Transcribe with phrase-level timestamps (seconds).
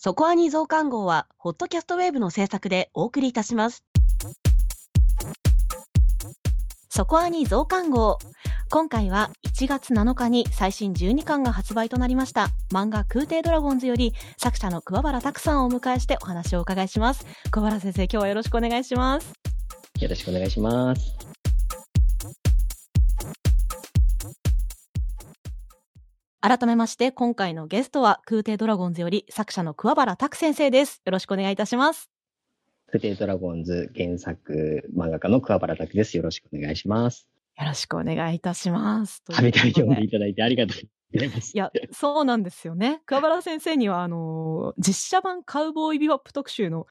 [0.00, 3.82] そこアニ増刊号は、ホットキャストウェーブの制作でお送りいたします。
[6.88, 8.16] そこアニ増刊号。
[8.70, 17.26] 今回は1月7日に最新12巻が発売となりました漫画空挺ドラゴンズより作者の桑原拓さんをお迎えしてお話をお伺いします。
[17.50, 19.32] 桑原先生、今日はよろしくお願いします。
[19.98, 21.27] よろしくお願いします。
[26.40, 31.02] 改めまして、今回のゲストは空挺ドラゴンズより作者の桑原拓先生です。
[31.04, 32.10] よろしくお願いいたします。
[32.86, 36.16] クテイドラゴンズ原作漫画家の桑原拓です。
[36.16, 37.26] よろしくお願いします。
[37.58, 39.24] よろしくお願いいたします。
[39.24, 40.82] たびたび読んでいただいてありがとう
[41.12, 41.50] ございます。
[41.56, 43.02] いや、そうなんですよね。
[43.04, 46.86] 桑原先生には、あの、実写版カウボーイビバップ特集の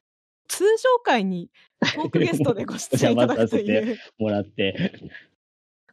[0.48, 1.48] 通常回に
[1.94, 4.92] トークゲストでご出演いただくとい う、もらって。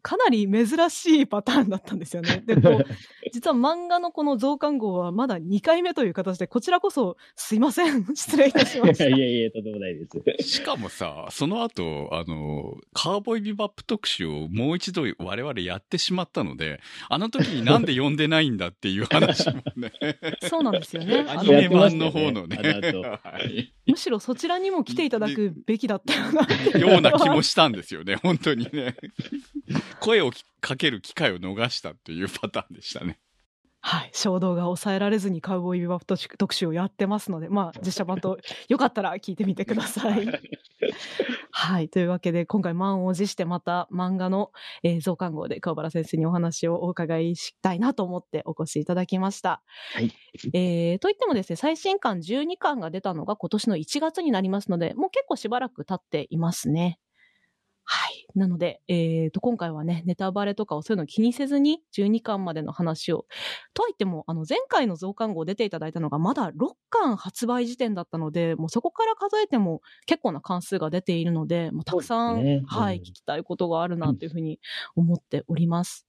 [0.06, 2.44] かなり珍しいパターンだったんですよね。
[2.46, 2.86] で、こう、
[3.34, 8.06] 実は漫画のこの増刊号はまだ2回目という形で、こちらこそすいません。
[8.14, 9.06] 失礼いたしまいした。
[9.06, 10.06] やいやいや、とんでもないで
[10.44, 10.48] す。
[10.48, 19.92] しかもさ、その後、あの、カーボーイビバップ特集をもう一度我々やってしまったので、あの時になんで呼んでないんだっていう話もね、
[20.48, 21.26] そうなんですよね。
[21.28, 22.60] あアニのメ版の方のね、
[23.88, 26.14] むしろそちらにも来ていただくべきだった
[26.78, 28.96] ような気もしたんですよね、本当にね。
[30.00, 33.20] 声をかける機会を逃したっていうパターンでしたね。
[33.88, 34.10] はい。
[34.14, 40.28] 衝動が抑えられずにカウボーイビバップ特集をやってますので、まあ、実写版とよかったら聞いてみてください。
[41.52, 41.90] はい。
[41.90, 44.52] というわけで、今回満を持してまた漫画の、
[44.82, 49.62] えー増刊号で桑原先生にお話をお伺いしたいなと思ってお越しいただきました。
[49.94, 50.12] はい。
[50.54, 56.98] えー、といってもですね、最新刊12巻が出たのが今年の1月になりますので、もう結構しばらく経っていますね。
[57.86, 58.26] はい。
[58.36, 63.28] なので、えー、と、今回はね、ネタバレとかをそういうのを気にせずに、12巻までの話を。
[63.76, 74.60] とは言っても、あの、前回の増刊号出ていただいたのが、まだ6巻発売時点だったので、もうそこから数えても結構な関数が出ているので、もうたくさん、ねはい、うん聞きたいことがあるなというふうに
[74.96, 76.08] 思っております。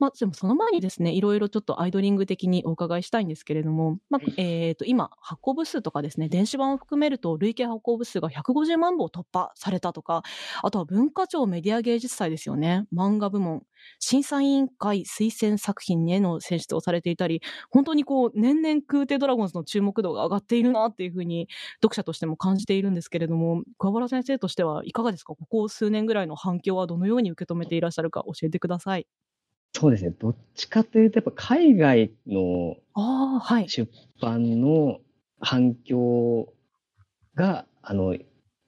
[0.00, 10.22] まあ、でもその前にですね、いろいろちょっとアイドリング的にお伺いしたいんですけれども、まあ、えっ、と、今、発行部数とかですね、電子版を含めると累計発行部数が150万部を突破されたとか、
[10.64, 13.62] あとは文化庁メディア芸術祭ですよね、漫画部門、
[14.00, 17.40] 審査委員会推薦作品への選出をされていたり、
[17.70, 21.48] 本当にこう、年々空挺ドラゴンズの注目度が上がっているなっていうふうに、
[21.82, 25.36] 読者としても感じているんですけれども、桑原先生としてはいかがですか？
[25.36, 29.06] ここ数年ぐらいの反響はどのように受け止めていらっしゃるか教えてください。
[29.76, 30.10] そうですね。
[30.10, 32.76] どっちかというと、やっぱ海外の。
[33.66, 33.90] 出
[34.20, 35.00] 版の
[35.40, 36.52] 反響
[37.34, 38.16] が、あの、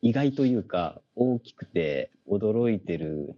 [0.03, 3.37] 意外というか、大きくて驚いてる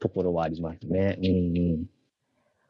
[0.00, 1.18] ところはありますね。
[1.18, 1.86] うんうん。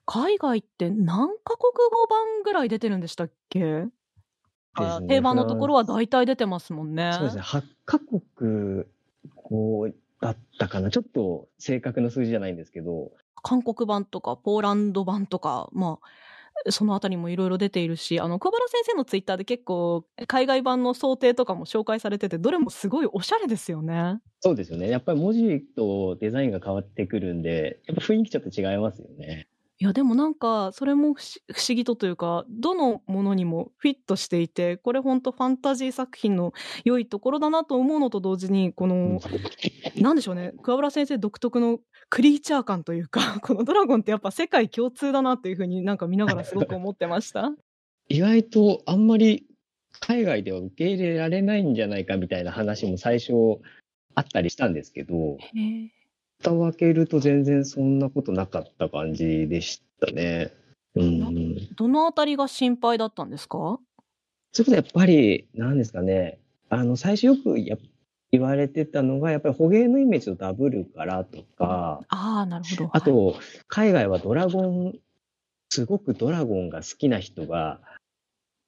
[0.04, 3.86] 海外って何カ国語版ぐらい出てるんでしたっけ？
[5.08, 7.12] 定番のところは大体出てますもんね。
[7.14, 7.42] そうですね。
[7.42, 8.84] 8カ国、
[9.34, 10.90] こう、だったかな。
[10.90, 13.12] ちょっと正確な数字じゃないんですけど、
[13.42, 15.98] 韓国版とかポーランド版とか、ま
[16.66, 24.20] あ、そのあたりもいろいろ出ているし、あの、小原先生のツイッターで結構、海外版の想定とかも紹介されてて、どれもすごいおしゃれですよね。
[24.40, 24.88] そうですよね。
[24.88, 29.48] やっぱり文字とデザインが変わってくるんで、やっぱ雰囲気ちょっと違いますよね。
[29.78, 31.20] いや、でもなんか、それも不
[31.68, 36.54] 思議とというか、どのものにもフィットしていて、これ本当ファンタジー作品の
[36.84, 39.20] 良いところだなと思うのと同時に、この、
[39.96, 41.78] なんでしょうね、桑原先生独特の
[42.08, 47.52] クリーチャー感というか、 このドラゴンってやっぱ世界共通だなっていうふうになんか見ながらすごく思ってました？
[48.08, 49.46] 意外とあんまり
[50.00, 53.32] 海外では受け入れられないんじゃないかみたいな話も最初
[54.14, 55.36] あったりしたんですけど。
[56.40, 60.52] 蓋を開けると全然そんなことなかった感じでしたね。
[60.94, 61.56] うん。
[61.76, 63.78] どのあたりが心配だったんですか？
[64.52, 66.38] それこそやっぱり、なんですかね、
[66.70, 67.76] あの、最初よくや
[68.32, 72.90] 言われてたのが、やっぱり捕鯨のイメージとダブるからとか、ああ、なるほど。
[72.92, 73.36] あと、
[73.68, 74.94] 海外はドラゴン、
[75.70, 77.80] すごくドラゴンが好きな人が、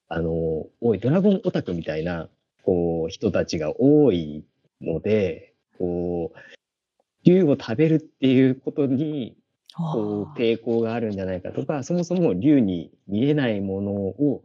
[0.08, 2.28] あの、多い、ドラゴンオタクみたいな、
[2.62, 4.44] こう、人たちが多い
[4.80, 6.38] ので、こう、
[7.28, 9.36] 竜を食べるっていうことに、
[9.74, 14.44] あこう、ー抵抗があるんじゃないかとか、そもそも竜に見えないものを、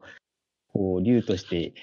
[0.73, 1.73] こう、竜として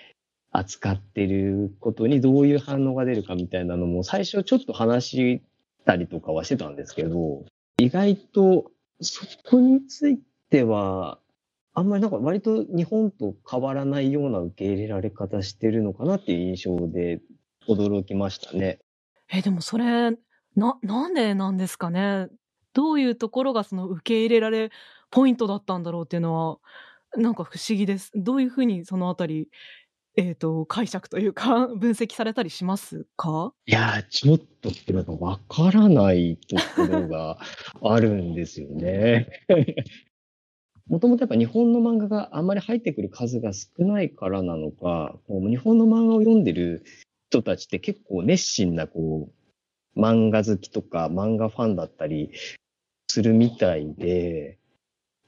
[0.52, 5.43] 扱ってることにどういう反応が出るかみたいなのも、最初ちょっと話し
[5.87, 7.47] たりとかはしてたんですけど、
[7.79, 8.70] 意外と
[9.00, 10.19] そこについ
[10.50, 11.19] ては、
[11.73, 17.20] あんまりなんか割と日本と変わらないような受け入れられ方してるのかなっていう印象で
[17.67, 18.81] 驚きましたね。
[19.32, 20.12] え、でもそれ、
[20.56, 22.29] な、なんでなんですかね。
[22.73, 24.70] どういうところがその受け入れられ
[25.11, 26.58] ポイントだったんだろうっていうのは、
[27.17, 28.12] なんか不思議です。
[28.14, 29.49] どういうふうにそのあたり、
[30.17, 33.52] えっ、と、解釈というか、分析されたりしますか？
[33.67, 37.38] いや、ちょっとっていうのがわからないところが
[37.82, 39.29] あるんですよね。
[40.88, 46.82] もともとやっぱ日本の漫画があんまり入ってくる数が少ないからなのか、こう日本の漫画を読んでる
[47.31, 49.39] 人たちって結構熱心なこう
[49.96, 52.32] 漫画好きとか漫画ファンだったり
[53.08, 54.58] するみたいで、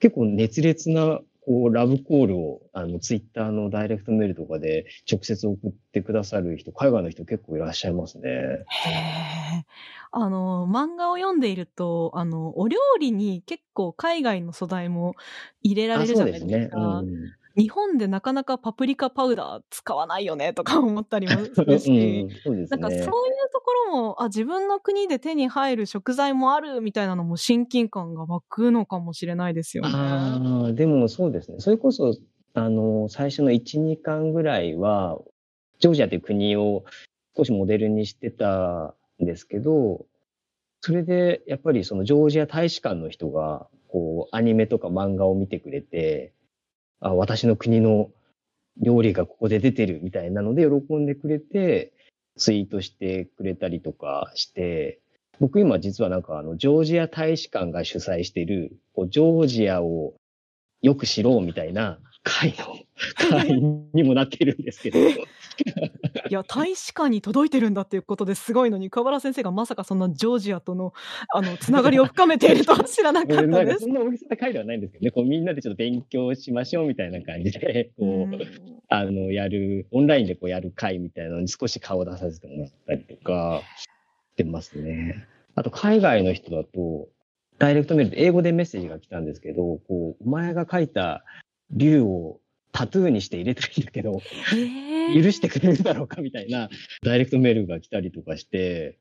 [0.00, 8.28] 結構熱烈なこうラブコールをあのツイッターのダイレクトメールとかで直接送ってくださる人、海外の人結構いらっしゃいますね。
[8.28, 9.64] へえ。
[10.12, 15.14] あの、漫画を読んでいると、あの、お料理に結構海外の素材も
[15.62, 16.46] 入れられるじゃないですか。
[16.46, 17.24] あそうですね。
[17.24, 22.80] うん日本でなかなかパプリカパウダー使わないよねとか思ったりもするうんし、そうですね。
[22.80, 23.04] なんかそういう
[23.52, 29.90] ところも、あ、自分の国で手に入る食材もあるみたいなのも親近感が湧くのかもしれないですよね。
[29.94, 31.56] ああ、でもそうですね。
[31.58, 32.14] それこそ、
[32.54, 35.18] あの、最初の1、2巻ぐらいは、
[35.78, 36.84] ジョージアという国を
[37.36, 40.06] 少しモデルにしてたんですけど、
[40.80, 46.32] それで、やっぱりそのジョージア大使館の人が、こう、アニメとか漫画を見てくれて、
[47.02, 48.10] あ、私の国の
[48.80, 51.92] 料理がここで出てるみたいなので喜んでくれて、
[52.38, 55.00] ツイートしてくれたりとかして、
[55.40, 60.14] 僕今実はなんかあの、ジョージア大使館が主催してる、こう、ジョージアを
[60.80, 62.78] よく知ろうみたいな会の、
[63.16, 63.52] 会
[63.94, 64.98] にもなってるんですけど。
[64.98, 65.16] い
[66.30, 70.92] や、大使館に届いてるんだっていうことですごいのに、桑原先生がまさかそんなジョージアとの、
[71.34, 73.86] あの、つながりを深めているとは知らなかったです そ。
[73.88, 78.38] んな大げさな会ではないんですけどね、こうみんなでちょっと勉強しましょうみたいな感じで、 こう、うん
[78.88, 83.86] あの、やる、オンラインでこうやる会みたいなのに少し顔出させてもらったりとかし
[84.36, 85.26] てますね。
[85.54, 87.08] あと、海外の人だと、
[87.58, 91.24] ダイレクトメールで英語でメッセージが来たんですけど、こう、お前が書いた
[91.72, 92.40] 竜を
[92.72, 94.20] タトゥーにして入れたいんだけど、
[94.52, 94.92] えー
[95.22, 96.68] 許してくれるだろうかみたいな
[97.02, 98.98] ダイレクトメールが来たりとかして、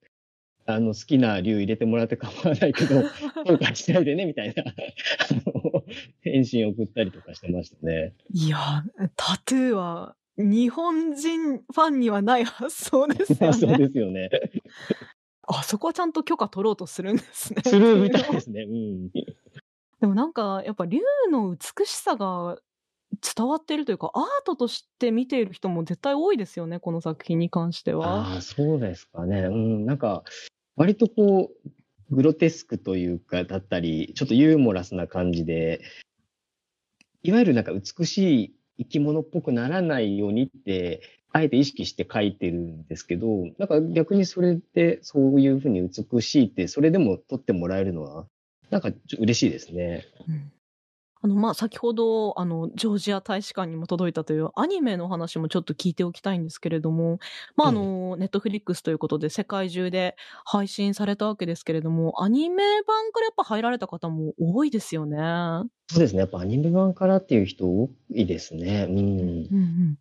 [0.66, 3.02] あの、好きな竜入れてもらって構わないけど、
[3.46, 4.64] 後悔しないでね、みたいな、
[6.22, 8.14] 返信送ったりとかしてましたね。
[8.34, 8.84] いや、
[9.16, 13.78] タトゥーは日本人ファンにはない発想ですよそうね。
[13.78, 14.30] ですよね。
[15.48, 17.62] あそこはちゃんと許可取ろうとするんですね。
[17.66, 18.64] するみたいですね。
[18.64, 19.10] うん。
[20.02, 21.00] でもなんか、やっぱ竜
[21.32, 22.58] の美しさが
[23.36, 28.38] 伝わってるというか、アートとして見ている人も絶対多いですよね、この作品に関しては。
[28.38, 29.42] あ、そうですかね。
[29.42, 29.86] うん。
[29.86, 30.24] なんか、
[30.76, 31.70] 割とこう、
[32.16, 35.82] グロテスクというか、だったり、ちょっとユーモラスな感じで、
[37.22, 41.02] いわゆるなんか美しい生き物っぽくならないようにって、
[41.32, 43.28] あえて意識して書いてるんですけど、
[43.60, 48.26] なんか逆にそれでそういうふうに美しいって、それでも撮ってもらえるのは、
[48.72, 48.90] なんか
[49.20, 50.06] 嬉しいですね。
[50.28, 50.52] うん
[51.24, 57.20] あの、まあ、先ほど、あの、ジョージア大使館にも届いたというアニメの話もちょっと聞いておきたいんですけれども、
[57.56, 60.16] まあ、あの、ネットフリックスということで世界中で
[60.46, 65.18] 配信されたわけですけれども、アニメ版からやっぱ入られた方も多いですよね。
[65.92, 66.20] そうですね。
[66.20, 68.88] やっぱアニメ版からっていう人多いですね。
[68.90, 68.98] うん。
[68.98, 69.98] うんうん。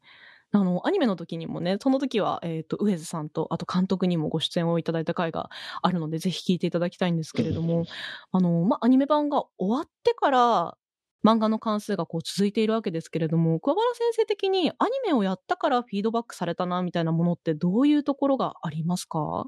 [0.52, 5.48] あの、アニメの時にもね、その時は、えっ、と、上津さんと、あと監督にもご出演をいただいた回が
[5.82, 7.84] あるので、ぜひ聞いていただきたいんですけれども、
[8.32, 10.76] あの、まあ、アニメ版が終わってから、
[11.24, 19.46] 漫画の関数がこう続いているわけですけれども、桑原先生的にアニメをやったからフィードバックされたな、みたいなものってどういうところがありますか？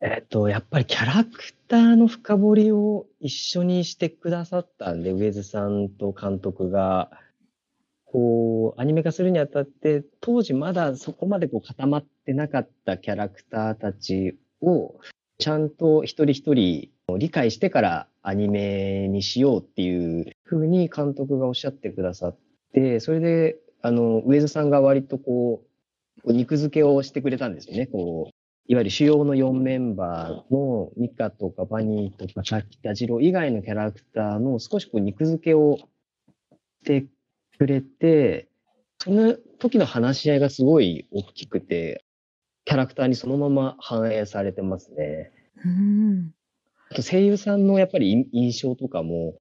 [0.00, 7.10] えっと、やっぱりキャラクターの深掘りを一緒にしてくださったんで、上津さんと監督が、
[8.12, 15.00] こう、アニメ化するにあたって、当時まだそこまでこう固まってなかったキャラクターたちを、
[15.38, 22.38] ちゃんと一人一人理解してからアニメにしようっていうふうに監督がおっしゃってくださっ
[22.74, 25.64] て、それで、あの、上津さんが割とこ
[26.24, 27.86] う、肉付けをしてくれたんですよね。
[27.86, 28.32] こう、
[28.66, 35.86] いわゆる主要の4メンバーのミカとかバニーとか滝田次郎以外のキャラクターの少しこう肉付けをし
[36.84, 37.06] て
[37.62, 38.48] くれて、
[38.98, 42.04] その時の話し合いがすごい大きくて、
[42.64, 45.30] キャラクターにそのまま反映されてますね。
[45.64, 46.34] うん。
[46.90, 49.34] あと声優さんのやっぱり印象とかも、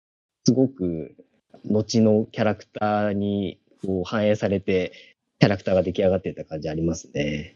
[0.45, 1.15] すごく
[1.65, 4.91] 後のキャラクターにこう反映されて、
[5.39, 7.55] キャラクターが出来上がってた感じありますね。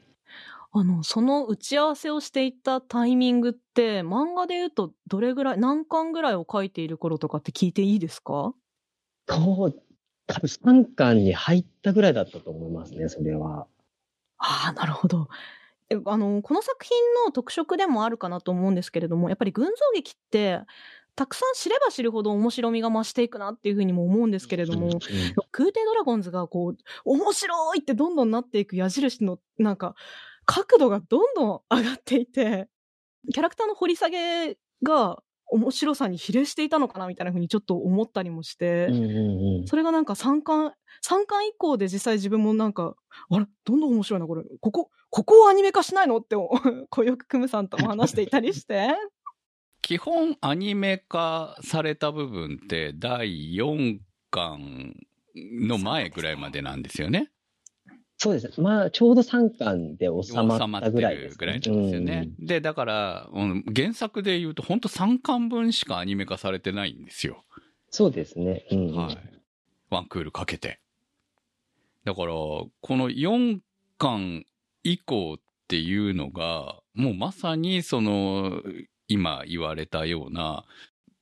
[0.71, 8.53] あの、その打ち合わせをしていたタイミングって、漫画で言うとどれぐらい、何巻ぐらいを書いている頃とかって聞いていいですか？
[9.27, 9.81] そう、
[10.27, 13.67] 多分3巻に入ったぐらいだったと思いますね、それは。
[14.37, 15.27] ああ、なるほど。
[15.89, 20.61] えあの、この作品の特色でもあるかなと思うんですけれども、やっぱり群像劇って、
[21.15, 24.99] たくさん知れば知るほど面白みが増していくなっていうふうにも思うんですけれども、うん
[25.51, 29.95] 空挺ドラゴンズがこう、面白いってどんどんなっていく矢印の、なんか、
[30.45, 32.67] 角度がどんどん上がっていて、
[33.33, 39.03] キャラクターの掘り下げが面白さに比例していたのかなみたいなふうにちょっと思ったりもして、うんうん
[39.59, 40.73] うんそれがなんか3巻、
[41.03, 42.95] 3巻以降で実際自分もなんか、
[43.29, 43.45] あれ？
[43.63, 44.43] どんどん面白いな、これ。
[44.59, 46.17] ここ、ここをアニメ化しないの？
[46.17, 48.89] って、こうよくクムさんとも話していたりして。
[49.81, 53.99] 基本アニメ化された部分って第4
[54.31, 54.95] 巻
[55.37, 57.31] の前ぐらいまでなんですよね。
[58.17, 58.53] そうですね。
[58.57, 62.29] まあ、ちょうど3巻で収まったぐらいです、ぐらいなんですよね。
[62.39, 67.43] で、だから、うん原作で言うと本当3巻分しかアニメ化されてないんですよ。
[67.89, 68.65] そうですね。
[68.71, 69.17] うんうんはい。
[69.89, 70.79] ワンクールかけて。
[72.05, 73.59] だから、この4
[73.97, 74.45] 巻
[74.83, 78.61] 以降っていうのが、もうまさにその、
[79.07, 80.65] 今言われたような、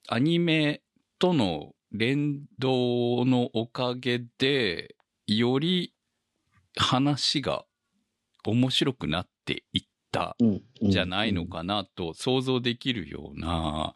[0.07, 0.81] アニメ
[1.19, 4.95] との連動のおかげで、
[5.25, 5.93] より
[6.77, 7.65] 話が
[8.45, 10.35] 面白くなっていった
[10.81, 13.95] じゃないのかなと想像できるような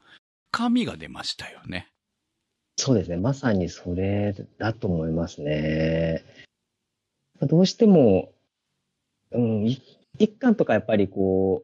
[0.52, 1.88] 深みが出ましたよね。
[2.78, 3.18] そうですね。
[3.18, 6.24] まさにそれだと思いますね。
[7.42, 8.32] どうしても、
[9.32, 9.82] うん、い
[10.20, 11.64] 一巻とかやっぱりこ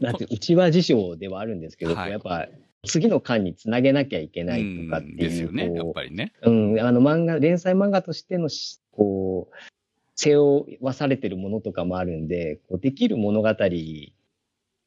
[0.00, 2.48] う、なんていう内輪事情ではあるんですけど、はいやっぱ
[2.86, 6.32] 次の巻につなげなきゃいけないとかってうんですいう、よね、やっこぱりね。
[6.42, 9.54] う、うん、あの漫画、連載漫画としてのし、こう、
[10.16, 13.48] 背負わされてるものとかもあるんで、こうできる物語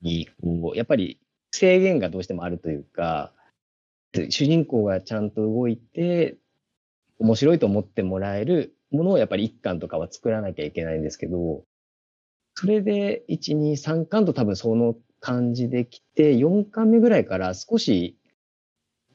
[0.02, 1.20] に、こう、やっぱり
[1.52, 3.34] 制限がどうしてもあるというか、
[4.30, 6.38] 主人公がちゃんと動いて、
[7.20, 11.64] 面白いと思ってもらえるものをやっぱり一巻とかは作らなきゃいけないんですけど、
[12.56, 18.18] それで1、2、3巻と多分その感じできて、4巻目ぐらいから少し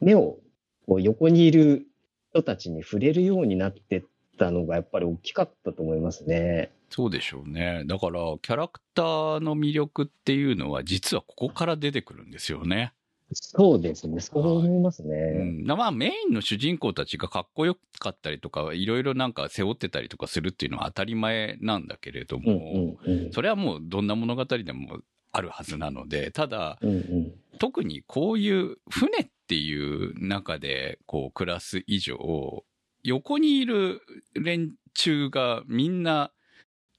[0.00, 0.38] 目を
[0.86, 1.86] こう横にいる
[2.30, 4.02] 人たちに触れるようになってっ
[4.38, 6.72] たのがやっぱり大きかったと思いますね。
[6.90, 7.84] そうでしょうね。
[7.86, 12.92] だから、キャラクターの魅力っていうのは、実はここから出てくるんですよね。
[13.34, 14.20] そうですね。
[14.20, 15.16] そう思いますね。
[15.16, 23.32] うん、まあ、メインの主人公たちがかっこよかったりとか、いろいろなんか背負ってたりとかするっていうのは当たり前なんだけれどうんも、うんうん。
[23.32, 24.98] それはもうどんな物語でも
[25.32, 27.32] あるはずなので、ただ、うんうん。
[27.58, 32.64] 特にこういう船っていう中でこう暮らす以上、
[33.04, 34.00] 横にいる
[34.34, 36.30] 連中がみんな、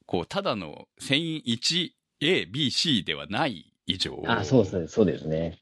[0.05, 5.59] こう、ただの船員 1A、B、C ではない以上、あ、そうそうそうですね。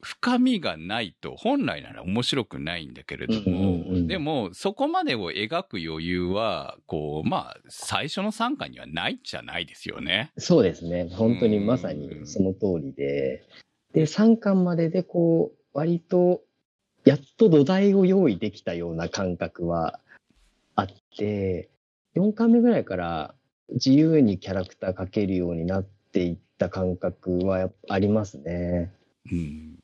[0.00, 10.32] 深みがないと本来なら面白くないんだけれども、うんうんうんでもそこまでを描く余裕は、こう、まあ、最初の参加にはないじゃないですよね。
[10.38, 11.08] そうですね。
[11.12, 13.42] 本当にまさにその通りで。
[13.92, 16.42] で、3巻まででこう、割と、
[17.08, 19.98] やっと土台を用意できたような感覚は
[20.74, 20.86] あっ
[21.16, 21.70] て、
[22.16, 23.34] 4巻目ぐらいから
[23.70, 28.92] 自由にキャラクター描けるようになっていった感覚はありますね。
[29.32, 29.78] うん。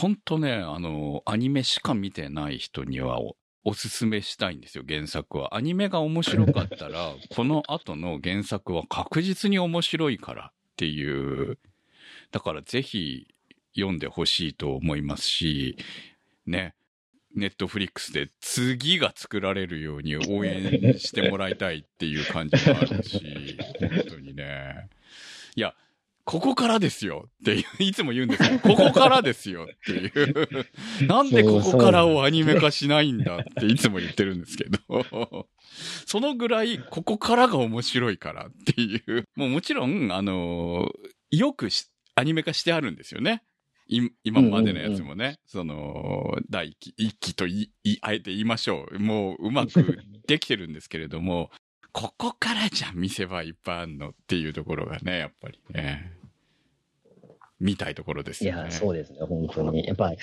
[0.00, 5.56] 本当ね、あの、アニメしか見てない人にはおおすすめしたいんですよ、原作は。
[5.56, 11.58] アニメが面白かったら、 この後の原作は確実に面白いからっていう。
[12.30, 13.26] だからぜひ
[13.74, 15.76] 読んでほしいと思いますし、
[16.48, 16.74] ね。
[17.34, 24.88] ネットフリックスで次が作られるように応援してもらいたいっていう感じもあるし、本当にね。
[25.54, 25.74] いや、
[26.24, 28.58] ここからですよってい、つも言うんですよ。
[28.58, 30.48] ここからですよっていう。
[31.06, 35.48] なんでここからをアニメ化しないんだっていつも言ってるんですけど。
[36.06, 39.24] そのぐらい、ここからが面白いからっていう。
[39.36, 40.90] もうもちろん、あの、
[41.30, 41.70] よく
[42.14, 43.42] アニメ化してあるんですよね。
[43.88, 48.98] い今までのやつもね、その、第一期、一期といい、あえて言いましょう。
[48.98, 51.50] もううまくできてるんですけれども、
[51.92, 56.12] ここからじゃん見せ場いっぱいあんのっていうところがね、やっぱりね、
[57.58, 58.60] 見たいところですよね。
[58.62, 59.86] いや、そうですね、本当に。
[59.86, 60.16] やっぱり、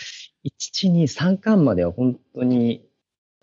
[0.45, 2.86] 1、2、3巻までは本当に、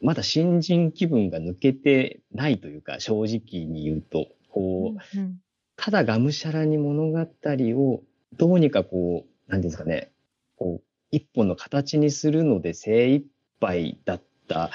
[0.01, 5.41] まだ新人気分が抜けてないというか、正直に言うと、こう、うん
[5.77, 8.03] ただがむしゃらに物語を
[8.35, 10.12] どうにかこう、なんていうんですかね、
[10.63, 13.27] こう、一本の形にするので精一
[13.61, 14.71] 杯だった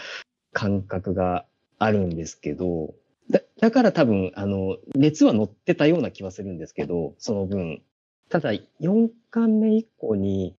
[0.52, 1.46] 感覚が
[1.80, 2.94] あるんですけど、
[3.30, 7.82] だだから多分、あの、熱は乗ってたような気はするんですけど、その分。
[8.30, 10.56] ただ、4巻目以降に、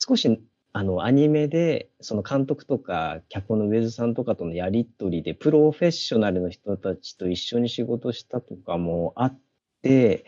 [0.00, 0.40] 少し、
[0.72, 9.38] あの、アニメで、その監督とか、脚本のウェズさんとかとのやりとりで、プロフェッショナルの人たちと一緒に仕事したとかもあっ
[9.82, 10.24] て、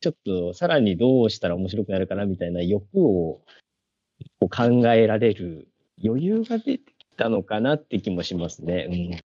[0.00, 3.40] ちょっとさらにどうしたら面白くなるかなみたいな欲を
[4.50, 5.68] 考えられる
[6.02, 9.20] 余裕が出てきたのかなって気もしますね。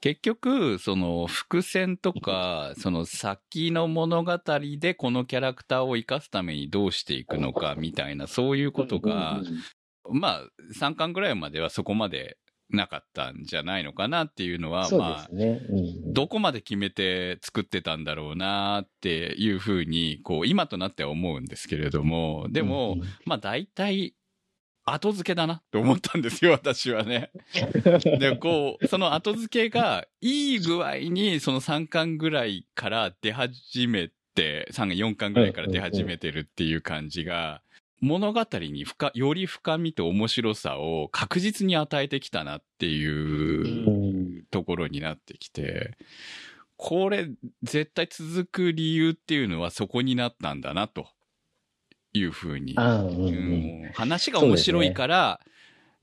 [0.00, 4.38] 結局、その伏線とか、 その先の物語
[4.78, 9.42] でこのキャラクターを生かすためにどうしていくのかみたいな、そういうことが、
[10.10, 12.38] まあ、3巻ぐらいまではそこまで
[12.70, 15.28] なかったんじゃないのかなっていうのは、まあ、
[16.06, 24.14] どこまで決めて作ってたんだろうなっていうふうに、こう、今となっては思うんですけれども、でも、まあ大体、
[24.84, 27.30] 後付けだなと思ったんですよ、私はね。
[28.18, 37.62] で、こう、その後付けが、いい具合に、その3巻ぐらいから出始めて、3巻、4巻ぐらいから出始めてるっていう感じが、
[38.00, 45.96] 物語に深、より深みと面白さを確実に与えてきたなっていうところになってきて、
[46.76, 47.28] これ
[47.62, 51.08] 絶対続く理由っていうのはそこになったんだなと
[52.12, 55.40] いうふうに、うん話が面白いから、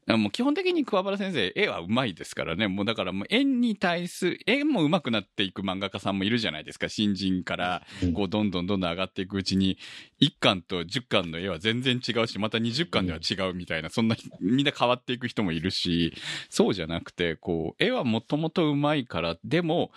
[0.08, 2.68] もう基本的に桑原先生、絵は上手いですからね。
[2.68, 6.90] もうだからもう絵に対する、絵も上手くなっていく漫画家さんもいるじゃないですか。
[6.90, 7.82] 新人から、
[8.14, 9.80] こう、どんどんどんどん上がっていくうちに、
[10.22, 16.14] 1巻と10巻の絵は全然違うし、また20巻では違うみたいな、そんな、みんな変わっていく人もいるし、
[16.50, 19.92] そうじゃなくて、こう、絵はもともと上手いから、でも、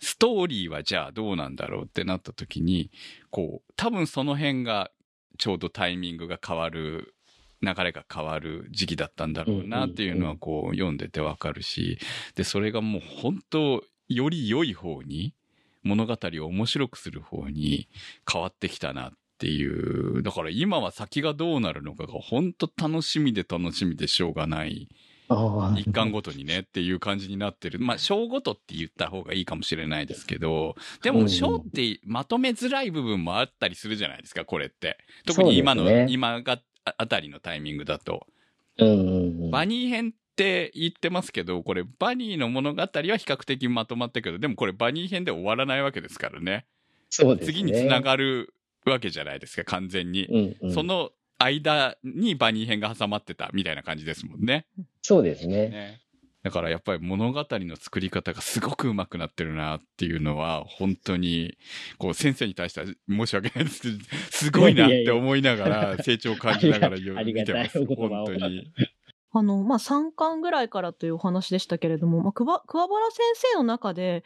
[0.00, 2.90] ストーリーはじゃあどうなんだろうってなった時に、
[3.30, 4.90] こう、多分その辺が、
[5.38, 7.11] ちょうどタイミングが変わる
[7.62, 11.98] 流れが変わる時期だったんだろうなっていうのはこう読んでてわかるし、
[12.34, 15.34] で、それがもう本当より良い方に、
[15.84, 17.88] 物語を面白くする方に
[18.30, 20.22] 変わってきたなっていう。
[20.22, 24.88] だから今は先がどうなるのかが本当楽しみで楽しみでしょうがない。
[25.76, 27.78] 一巻ごとにねっていう感じになってる。
[27.78, 34.98] まあ、章ごとって言った方がいいかもしれないですけど、でも章ってまとめづらい部分もあったりするじゃないですか、これって。
[35.26, 38.26] 特に今の、ね、今があたりのタイミングだと。
[38.78, 46.66] バニー編って言ってますけど、これバニーの物語は比較的まとまったけど、でもこれバニー編で終わらないわけですからね。
[47.10, 47.52] そうですね。
[47.52, 50.26] 次につながるわけじゃないですか、完全に。
[50.26, 54.66] うんうん、その間にバニー編が挟まってたみたいな感じですもんね。
[55.02, 55.68] そうですね。
[55.68, 56.01] ね
[56.42, 61.56] だからやっぱり物語の作り方がすごく上手くなってるなっていうのは、本当に、
[61.98, 63.98] こう先生に対しては申し訳ないですけど、
[64.30, 67.86] すごいなって思いながら、成長を感じながら見てます。
[67.86, 68.72] 本当に。
[69.34, 73.20] あの、まあ、3巻ぐらいからというお話でしたけれども、まあ、桑原先
[73.52, 74.24] 生の中で、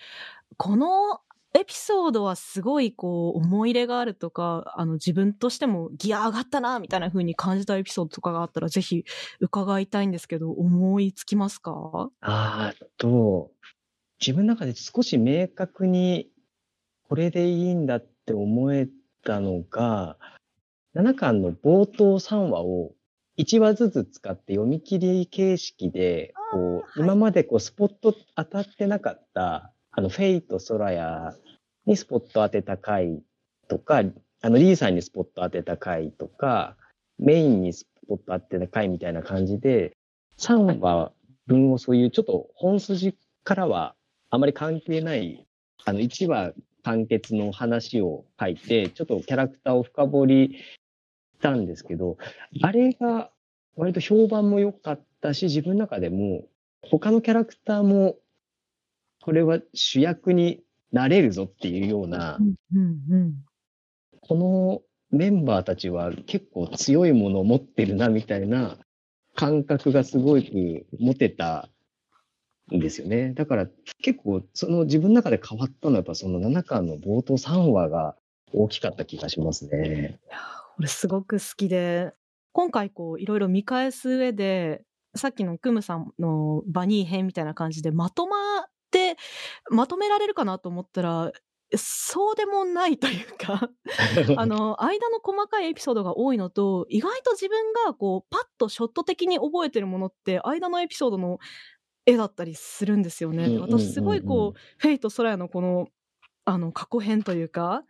[0.57, 1.20] この
[1.59, 9.05] エピソードはすごいこう思い入れがあるとか、あの自分としてもギア上がったな、みたいな風に感じたエピソードとかがあったらぜひ
[9.40, 12.11] 伺いたいんですけど、思いつきますか？
[12.21, 13.51] あと、
[14.21, 16.29] 自分の中で少し明確に
[17.09, 18.88] これでいいんだって思え
[19.25, 20.19] たのが、
[20.95, 22.92] 7巻の冒頭3話を
[23.38, 31.35] 1話ずつ使って読み切り形式で、こう、今までこうスポット当たってなかった、あの、フェイト、ソラヤ
[31.87, 33.22] にスポット当てた回
[33.66, 34.02] とか、
[34.42, 36.76] あの、リーさんにスポット当てた回とか、
[37.18, 39.96] メインにスポット当てた回みたいな感じで、
[40.37, 41.12] 3話
[41.46, 43.94] 分をそういうちょっと本筋からは
[44.28, 45.46] あまり関係ない、
[45.87, 52.18] あの、1話完結の話を書いて、ちょっとキャラクターを深掘りしたんですけど、
[52.61, 53.30] あれが
[53.76, 56.44] 割と評判も良かったし、自分の中でも
[56.82, 58.16] 他のキャラクターも
[59.27, 60.62] これは主役に
[60.93, 62.39] なれるぞっていうような、
[64.21, 68.79] このメンバーたちは結構強いものを持ってるなみたいな
[69.35, 71.69] 感覚がすごい持てた
[72.73, 73.33] んですよね。
[73.33, 73.67] だから
[74.01, 78.15] 結構その自分の中で変わったのはやっぱその7巻の冒頭3話が
[78.53, 80.21] 大きかった気がしますね。
[80.25, 80.39] いや
[80.77, 82.12] これすごく好きで、
[82.53, 84.83] 今回こういろいろ見返す上で、
[85.17, 88.37] さっきのクムさんのバニー編みたいな感じでまとま
[88.96, 89.16] って
[89.70, 91.32] まとめられるかなと思ったら、
[91.74, 93.70] そうでもないというか
[94.37, 101.38] あの、間の細かいエピソードが多いのと、意外と自分がこう、パッとショット的に覚えてるものって、間のエピソードの
[102.06, 103.59] 絵だったりするんですよね。
[103.59, 105.88] 私すごいこう、フェイとソラヤのこの、
[106.44, 107.85] あの、過去編というか、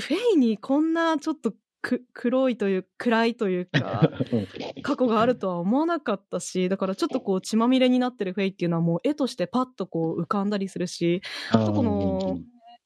[0.00, 1.52] フェイにこんなちょっと
[1.82, 4.10] く黒いという暗いというか
[4.82, 12.38] 過去があるとは思わなかったしだからちょっとこう血まみれになってるフェイっていうのはもう絵としてパッとこう浮かんだりするしあとこの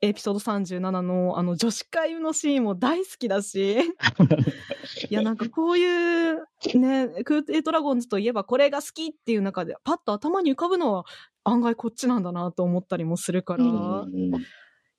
[0.02, 3.76] エピソード37のあの女子会のシーンも大好きだし
[5.10, 6.34] いやなんかこういう
[6.74, 11.04] ねクーテイドラゴンズといえばこれが好きっていう中でパッと頭に浮かぶのは
[11.44, 13.64] 案外こっちなんだなと思ったりもするから。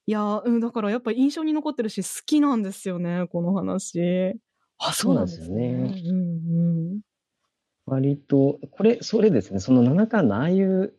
[0.05, 4.35] いや、うん、だからやっぱ印象に残ってるし、好きなんですよね、この話。
[4.77, 5.93] あ、そうなんですね。
[6.05, 7.01] うんうん。
[7.85, 10.93] 割と、これ、それですね、その7巻のああいう、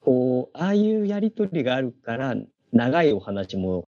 [0.00, 2.34] こう、ああいうやりとりがあるから、
[2.72, 3.84] 長いお話も、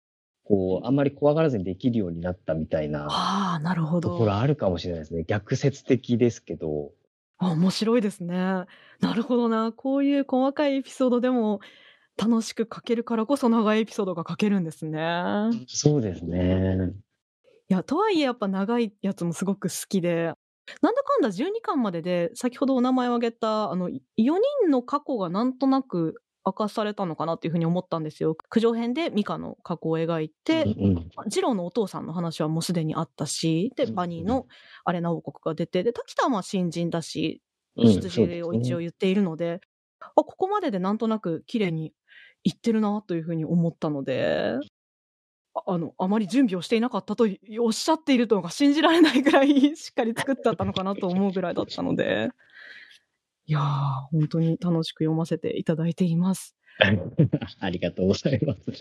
[0.45, 4.33] こう、あんまり怖がらずにできるようになったみたいなああ、なるほところど。
[4.35, 5.23] あるかもしれないですね。
[5.27, 6.91] 逆説的ですけど。
[7.37, 8.35] あ、面白いですね。
[8.35, 8.67] な
[9.13, 9.71] るほどな。
[9.71, 11.59] こういう細かいエピソードでも
[12.17, 14.99] 楽しく書けるからこそ長いエピソードが書けるんですね。
[15.67, 16.93] そうですね。
[17.69, 20.33] いや、とはいえやっぱ長いやつもすごく好きで、
[20.81, 28.35] なんだかんだ12巻までで、先ほどお名前を挙げた、あの、4人の過去がなんとなく明かされたのかなっていうふうに思ったんですよ。
[28.49, 34.45] 九条編でミカの過去を描いて、うんうんジローのお父さんの話はもうすでにあったし、で、うんバニーの
[34.83, 37.41] アレナ王国が出て、で、滝田はまあ新人だし、
[37.75, 39.61] うん出自を一応言っているので、
[39.99, 41.93] あ、ここまででなんとなく綺麗に
[42.43, 44.57] 言ってるなというふうに思ったので、
[45.55, 47.27] ああの、あまり準備をしていなかったと
[47.61, 52.29] おっしゃっているのが信じられないぐらいしっかり作ってあったのかなと思うぐらいだったので、
[53.45, 53.63] いやー、
[54.11, 56.55] 本当に楽しく読ませていただいています。
[57.59, 58.71] ありがとうございます。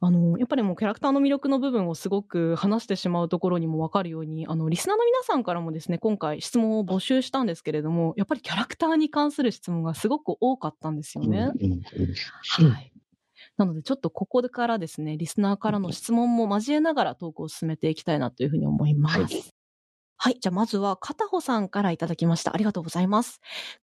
[0.00, 11.50] あの、やっぱりもうキャラクターの魅力の部分をすごく話してしまうところにもわかるように、あの、リスナーの皆さんからもですね、今回質問を募集したんですけれども、やっぱりキャラクターに関する質問がすごく多かったんですよね。
[12.48, 12.92] はい。
[13.56, 19.18] なので、ちょっとここからですね、リスナーからの質問も交えながらトークを進めていきたいなというふうに思います。
[19.20, 19.22] は
[20.18, 20.40] はいい。
[20.40, 22.54] じゃあ、まずは、片穂さんからいただきました。
[22.54, 23.40] ありがとうございます。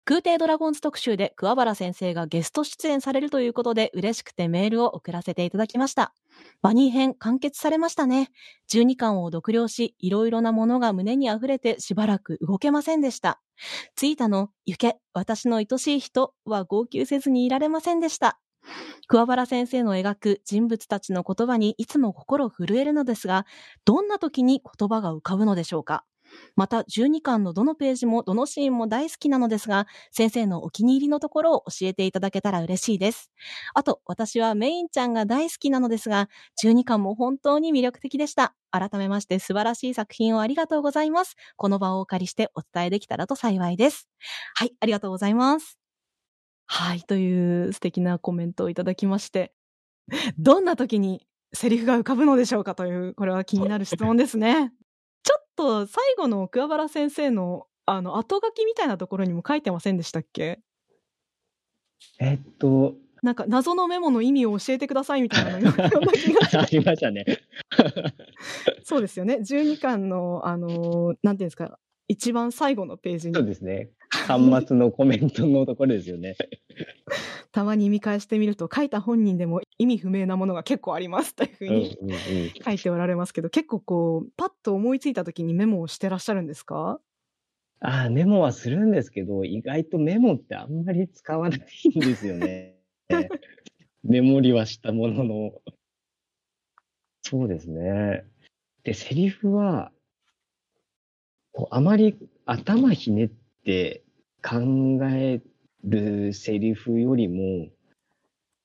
[0.07, 6.13] 空挺ドラゴンズ特集で桑原先生がゲスト出演されるということで嬉しくてメールを送らせていただきました。
[6.61, 8.29] バニー編完結されましたね。
[8.69, 13.41] 12巻を読了し、いろいろなものが胸に溢れてしばらく動けませんでした。
[13.97, 18.39] ツイータの行け、私の愛しい人は号泣せずにいられませんでした。
[19.09, 23.45] 桑原先生の描く人物たちの言葉にいつも心震えるのですが、
[23.83, 26.05] どんな時に言葉が浮かぶのでしょうか？
[26.55, 33.31] また12巻のどのページもどのシーンも大好きなのですが、先生のお気に入りのところを教えていただけたら嬉しいです。
[33.73, 36.29] あと、私はメインちゃんが大好きなのですが、
[36.63, 38.55] 12巻も本当に魅力的でした。
[38.71, 41.35] 改めまして素晴らしい作品をありがとうございます。
[41.55, 44.07] この場をお借りしてお伝えできたらと幸いです。
[44.55, 45.77] はい、ありがとうございます。
[46.65, 49.53] はい、という素敵なコメントをいただきまして、
[50.37, 54.73] どんな時にセリフが浮かぶのでしょうかという、これは気になる質問ですね。
[55.57, 60.59] と最後の桑原先生のあの後書きみたいなところにも書いてませんでしたっけ？
[62.19, 67.25] えっと、なんか謎のメモの意味を教えてくださいみたいな のがありましたね。
[68.83, 69.37] そうですよね。
[69.41, 73.89] 12巻の、あのーなんていうんですか、一番最後のページに、そうですね。
[74.09, 76.35] 端末のコメントのところですよね。
[77.51, 82.63] たまに見返してみると、書いた本人でも意味不明なものが結構ありますというふうにうん。
[82.63, 86.99] 書いておられますけど、結構こう、パッと思いついた時にメモをしてらっしゃるんですか？
[87.79, 92.77] ああ、メモはするんですけど、意外とメモってあんまり使わないんですよね。
[94.03, 95.61] メモりはしたものの。
[97.23, 98.25] そうですね。
[98.83, 99.91] で、セリフは、
[101.51, 102.15] こうあまり
[102.45, 103.35] 頭ひねって
[104.41, 104.59] 考
[105.11, 105.41] え
[105.83, 107.67] るセリフよりも、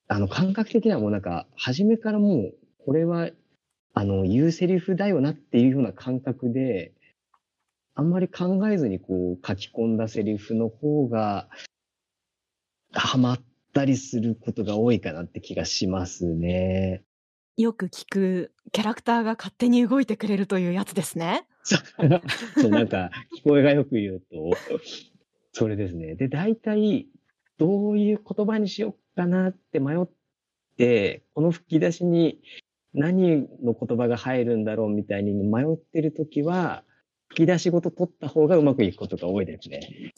[0.09, 3.31] あの、感覚的にはもうなんか、初めからもう、これは、
[3.95, 6.93] あの、言うセリフだよなっていうような感覚で、
[7.95, 11.49] あんまり考えずにこう書き込んだセリフの方が、
[12.93, 13.41] ハマっ
[13.73, 17.03] たりすることが多いかなって気がしますね。
[17.57, 21.47] よく聞くキャラクターが勝手に動いてくれるというやつですね。
[21.63, 21.79] そ
[22.67, 24.57] う、なんか、聞こえがよく言うと、
[25.53, 26.15] それですね。
[26.15, 27.07] で、大体、
[27.59, 30.07] どういう言葉にしようかなって迷っ
[30.77, 32.41] て、この吹き出しに
[32.95, 36.85] 何の言葉が入るんだろうみたいに迷ってるときは、
[37.29, 40.13] 吹き出しごと取った方がうまくいくことが多いですね。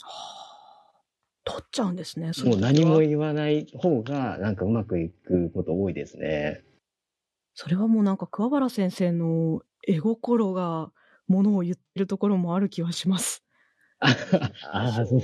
[1.45, 2.33] 取っちゃうんですね。
[2.33, 6.65] そもう何もい言わない方が、なんかうまくいくこと多いですね。
[7.55, 10.91] それはもうなんか桑原先生の絵心が
[11.29, 13.45] ものを言ってるところもある気はします。
[14.01, 15.21] ああ、そう。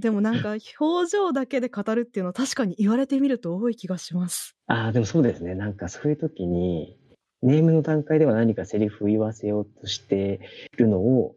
[0.00, 4.56] でもなんか表情だけで語るっていうのは確かに言われてみると多い気がします。
[4.66, 5.54] ああ、でもそうですね。
[5.54, 6.96] なんかそういう時に、
[7.42, 10.40] ネームの段階では何かセリフを言わせようとして
[10.76, 11.36] るのを、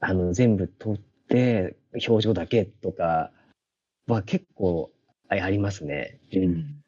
[0.00, 3.32] あの、全部取って、表情だけとか
[4.06, 4.90] は結構
[5.28, 6.20] あありますね。
[6.32, 6.82] うん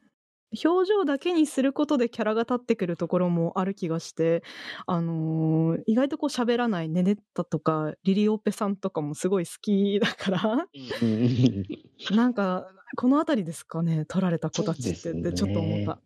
[0.63, 4.43] 表情だけにすることでキャラが立ってくるところもある気がして、
[4.87, 10.67] あのー意外とこう喋らないネネッタとかリリオペさんとかもすごい好きだから、
[11.01, 11.65] うん。
[12.15, 15.99] なんかこのあたりですかね、取られた子たちってってちょっと思った。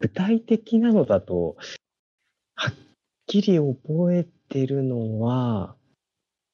[0.00, 1.56] 具体的なのだと、
[2.54, 2.74] はっ
[3.26, 5.76] きり覚えてるのは、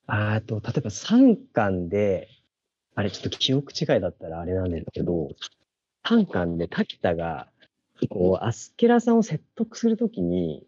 [0.06, 2.28] あと、例えば3巻で、
[2.94, 5.28] あれちょっと記憶違いだったらあれなんだけど、
[6.06, 7.48] 3巻で滝田が、
[8.08, 10.64] こう、アスケラさんを説得するときに、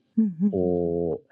[0.50, 1.30] こう、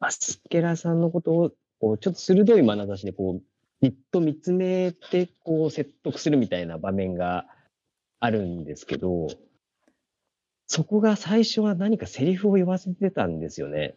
[0.00, 3.42] アスケラさんのことを、こう、ちょっと鋭い眼差しで、こう、
[3.80, 7.46] じっと見つめて、こう、説得するみたいな場面が
[8.20, 9.28] あるんですけど、
[10.66, 13.94] そこが最初は何かセリフを言わせてたんですよね。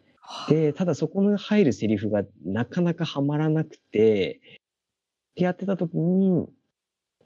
[0.48, 4.40] で、ただそこの入るセリフがなかなかはまらなくて、
[5.32, 6.46] ってやってた時に、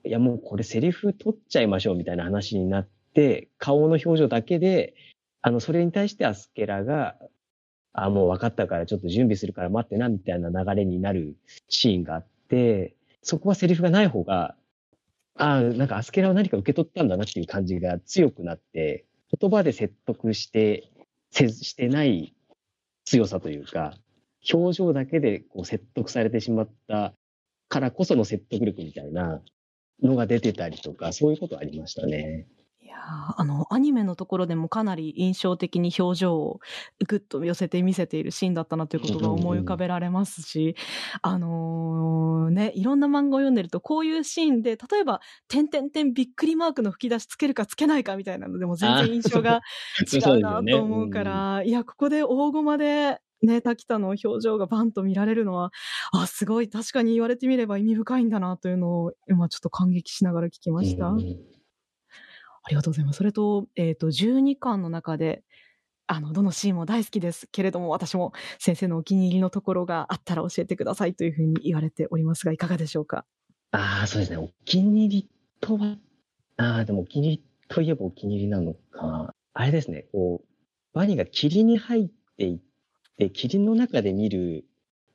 [0.05, 4.95] いやもうこれセリフ取っちゃいましょうみたいな話になって、顔の表情だけで、
[5.41, 7.17] あの、それに対してアスケラが、
[7.93, 11.37] あ、もう分かったからちょっと準備するから待ってな、みたいな流れになる
[11.69, 14.57] シーンがあって、そこはセリフがない方が、
[15.37, 19.05] あなんかアスケラは何か受け取ったんだなっていう感じが強くなって、
[19.41, 20.91] 言葉で説得して、
[21.31, 22.35] せしてない
[23.05, 23.95] 強さというか、
[24.53, 27.15] 表情だけでこう説得されてしまった
[27.69, 29.41] からこその説得力みたいな
[30.05, 32.47] のが出てたりとか、そういうことありましたね。
[32.81, 36.61] いやーあの、アニメのところでもかなり印象的に表情を
[37.09, 40.77] ぐっと寄せて見せているシーンだったなということが思い浮かべられますし、
[41.23, 49.61] あのーね、いろんな漫画を読んでると、こういうシーンで、例えば、点々点びっくりマークの吹き出しつけるかつけないかみたいなのでも全然印象が
[50.13, 55.71] 違うなと思うから、 いや、ここで大駒で、ね、滝田の表情がバンと見られるのは、
[56.13, 61.09] あ、すごい、確かに言われてみれば意味深いんだなというのを、今ちょっと感激しながら聞きました。
[61.09, 61.37] うん
[62.67, 63.19] ありがとうございます。
[63.19, 65.45] それと、えっ、と、12巻の中で、
[66.07, 73.27] あの、どのシーンも大好きですけれども、私も先生のお気に入りのところがあったら教えてくださいというふうに言われておりますが、いかがでしょうか？
[73.73, 74.39] ああ、そうですね。
[74.39, 75.99] お気に入りとは、
[76.57, 79.35] ああ、でもお気に入りといえばお気に入りなのか。
[79.55, 80.47] あれですね、こう、
[80.95, 82.61] バニーが霧に入ってい
[83.15, 84.65] って、霧の中で見る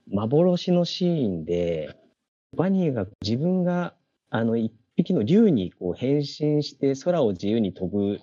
[0.10, 1.96] 幻のシーンで、
[2.56, 3.94] バニーが自分が、
[4.30, 8.20] あの、一匹の竜にこう変身して空を自由に飛ぶ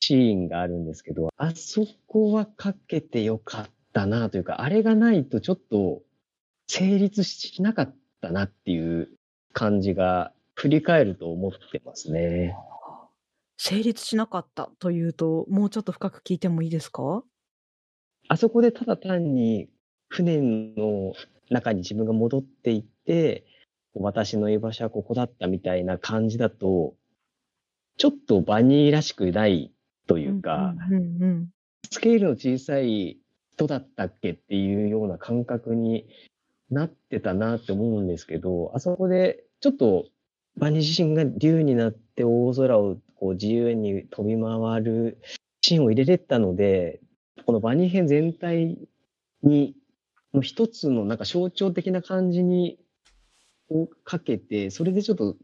[0.00, 6.02] シーンがあるんですけど、あそこはかけてよかったなというか、あれがないとちょっと
[6.68, 9.10] 成立しなかったなっていう
[9.52, 12.56] 感じが振り返ると思ってますね。
[13.58, 17.22] 成立しなかったというと、もうちょっと深く聞いてもいいですか？
[18.28, 19.68] あそこでただ単に
[20.08, 20.40] 船
[20.76, 21.14] の
[21.50, 23.44] 中に自分が戻っていって、
[23.94, 26.94] 私の居場所はここだったみたいな感じだと、
[27.96, 29.72] ちょっとバニーらしくない
[30.06, 31.48] というか、うんうんうん
[31.90, 33.18] スケールの小さい
[33.54, 36.06] 人だったっけっていうような感覚に
[36.70, 40.06] なってたなって思うんですけど、あそこでちょっと
[40.58, 45.18] バニー自身が竜になって大空をこう自由に飛び回る
[45.62, 47.00] シーンを入れれたので、
[47.48, 48.76] このバニー編全体
[49.42, 49.74] に、
[50.34, 52.78] の一つのなんか象徴的な感じに
[53.70, 55.34] をかけて、それでちょっと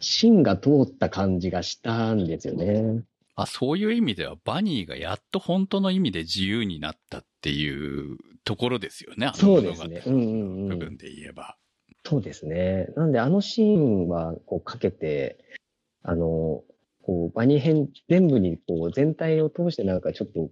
[0.00, 3.02] 芯が通った感じがしたんですよね。
[3.36, 9.30] あ、そういう意味では、バニーがやっと本当の意味で自由になったっていうところですよね。
[9.34, 10.02] そうですね。
[10.06, 10.24] うんうんう
[10.64, 10.68] ん。
[10.70, 11.58] 部分で言えば。
[12.06, 12.86] そうですね。
[12.96, 15.44] なんで、あのシーンは、こう、かけて、
[16.02, 16.64] あの、
[17.02, 20.48] こう、バニー編全部に、こう、全体を通してなんかちょっと、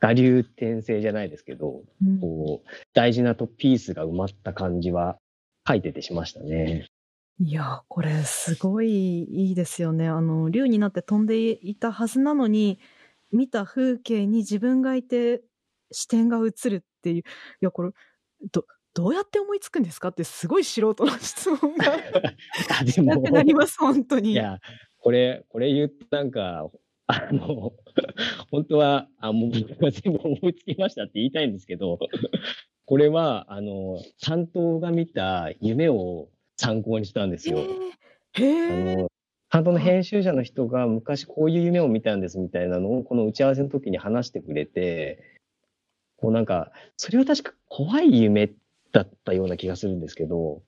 [0.00, 5.18] 我流転生じゃないですけど、うんこう、大事なとピースが埋まった感じは、
[5.66, 6.86] 書いててしましたね。
[7.40, 10.06] いや、これすごいいいですよね。
[10.08, 12.78] あの、竜になって飛んでいたはずなのに、
[13.32, 15.42] 見た風景に自分がいて
[15.90, 17.16] 視点が映るっていう。
[17.18, 17.22] い
[17.60, 17.90] や、これ、
[18.52, 20.08] ど、どうやって思いつくんですか？
[20.08, 21.96] ってすごい素人の質問が
[23.04, 24.32] なくなります、本当に。
[24.32, 24.58] いや、
[24.98, 26.70] これ、これ言うとなんか、
[27.06, 27.72] あの、
[28.50, 31.98] 本当は、あ、もう僕が全部思いつきましたって言いたいんですけど、
[32.84, 37.58] これは、あの、担当が見た夢を参考にしたんですよ。
[38.34, 38.70] へえ。
[38.70, 39.08] あの、
[39.50, 45.22] 担当の編集者の人が昔こういう夢を見たんですみたいなのをこの打ち合わせの時に話してくれて、
[46.16, 48.50] こうなんか、それは確か怖い夢
[48.92, 50.62] だったような気がするんですけど、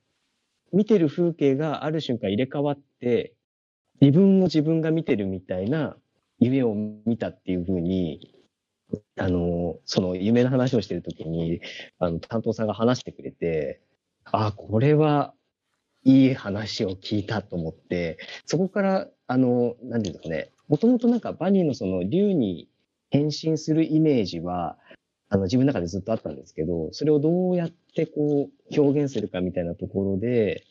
[0.73, 3.35] 見てる風景がある瞬間入れ替わって、
[4.01, 5.97] 自分を自分が見てるみたいな
[6.39, 8.35] 夢を見たっていうふうに、
[9.17, 11.61] あの、その夢の話をしてる時に、
[11.99, 13.83] あの、担当さんが話してくれて、
[14.25, 15.35] あ、これは
[16.05, 22.69] いい話を聞いたと思って、そこから、あの、なんていうんですかね、もともとなんかバニーのその竜に
[23.11, 24.79] 変身するイメージは、
[25.31, 30.65] あの自分の中でずっとあったんですけど、それをどうやってこう表現するかみたいなところで、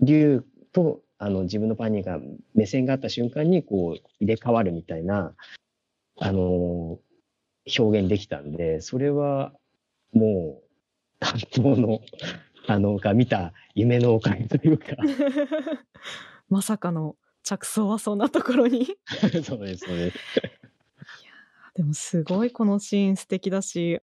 [0.00, 2.20] 竜とあの自分のバニーが
[2.54, 5.34] 目線があった瞬間にこう入れ替わるみたいな、
[6.20, 6.98] あの、
[7.78, 9.52] 表現できたんで、それは
[10.12, 10.68] もう
[11.18, 12.00] 担当の、
[12.66, 14.96] あの、が見た夢のおかげというか、
[16.48, 18.86] まさかの着想はそんなところに。
[19.44, 20.18] そうです、そうです。
[21.74, 24.00] でもすごいこのシーン素敵だし、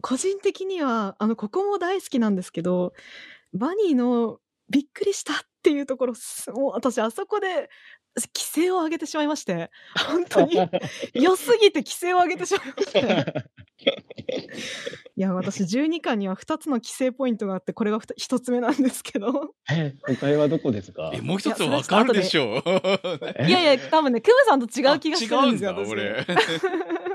[0.00, 2.92] 個人的には、あの、ここも大好きなんですけど、
[3.52, 7.70] バニーのびっくりしたっていうところ、すもう私あそこで
[8.16, 9.70] 規制を上げてしまいまして、
[10.06, 10.52] 本当に
[11.14, 13.34] 良すぎて規制を上げてしまいまして。
[15.16, 19.54] いや、私12巻には2つの規制ポイントがあって、これが1つ目なんですけど。
[19.70, 21.10] え、他はどこですか？
[21.14, 22.62] え、もう一つわかるでしょう。
[23.38, 27.13] え いやいや、多分ね、クムさんと違う気がするんですよ、あ違うんだ、私。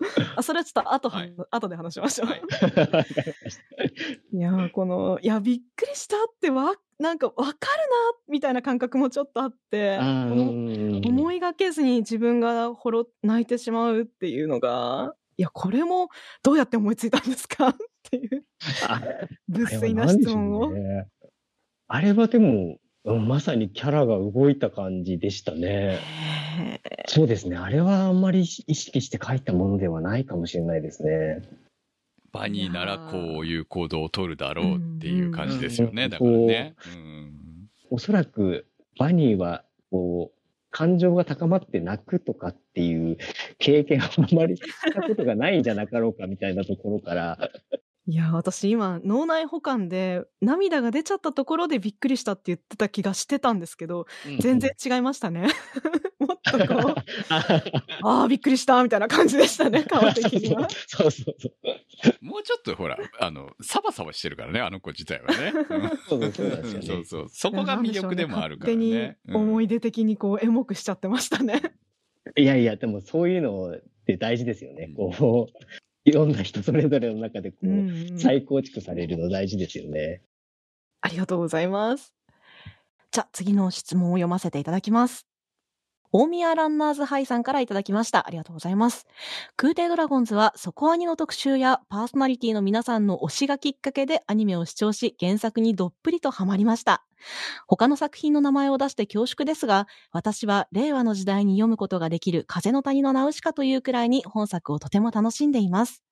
[0.00, 0.10] 俺。
[0.36, 2.28] あ、それはちょっと後、はい後で話しましょう。
[2.28, 2.42] はい
[4.32, 7.54] いやーこの、いや、びっくりしたってわ、なんかわかるな、
[8.28, 16.08] みたいな感覚もちょっとあって、思いがけずに自分がほろ、泣いてしまうっていうのが、いや、これも
[16.42, 17.68] どうやって思いついたんですか？
[17.68, 17.76] っ
[18.10, 18.44] ていう、
[18.88, 19.00] あ
[19.48, 20.70] 無あれは粋な質問を。
[20.72, 21.06] ね
[21.88, 26.00] あれはでも、うんまさにキャラが動いた感じでしたね。
[27.06, 27.56] そうですね。
[27.56, 31.42] あれはあんまり意識して書いたものではないかもしれないですね。
[32.32, 36.04] バニーならこういう行動を取るだろうっていう感じですよね。
[36.04, 36.74] うんだからね。
[36.94, 37.36] うん
[37.90, 38.66] おそらく、
[38.98, 40.36] バニーは、こう、
[40.70, 43.16] 感情が高まって泣くとかっていう
[43.58, 47.38] 経験をあまりしたことがないんじゃなかろうかみたいなところから、
[48.08, 54.06] いや、私今、脳内保管で涙が出ちゃったところでびっくりしたって言ってた気がしてたんですけど、
[54.38, 55.48] 全然違いましたね。
[56.52, 56.94] とこう、
[58.02, 60.68] ああ、びっくりしたみたいな感じでしたね、 顔的には。
[60.86, 62.24] そうそうそう。
[62.24, 65.52] もうちょっとほら、あの、サバサバしてるからね、あの子自体はね。
[66.08, 66.50] そうそう
[66.82, 67.28] そうそう。
[67.28, 69.18] そこが魅力でもあるからね。
[69.28, 71.62] 思い出的にこう、エモくしちゃってましたね。
[72.36, 74.88] いやいや、でもそういうのって大事ですよね。
[74.90, 75.58] うんこう、
[76.04, 80.22] いろんな人それぞれの中でこう、うんうん再構築されるの大事ですよね。
[81.00, 82.14] ありがとうございます。
[83.10, 85.26] じゃあ次の質問を読ませていただきます。
[86.12, 88.26] 大宮ランナーズハイさんからいただきました。
[88.26, 89.06] ありがとうございます。
[89.56, 97.05] 空挺ドラゴンズは、そこアニの特集やパーソナリティの皆さんの推しがきっかけでアニメを視聴し、原作にどっぷりとハマりました。
[97.66, 106.02] 他の作品の名前を出して恐縮ですが、私は令和の時代に読むことができる風の谷のナウシカというくらいに本作をとても楽しんでいます。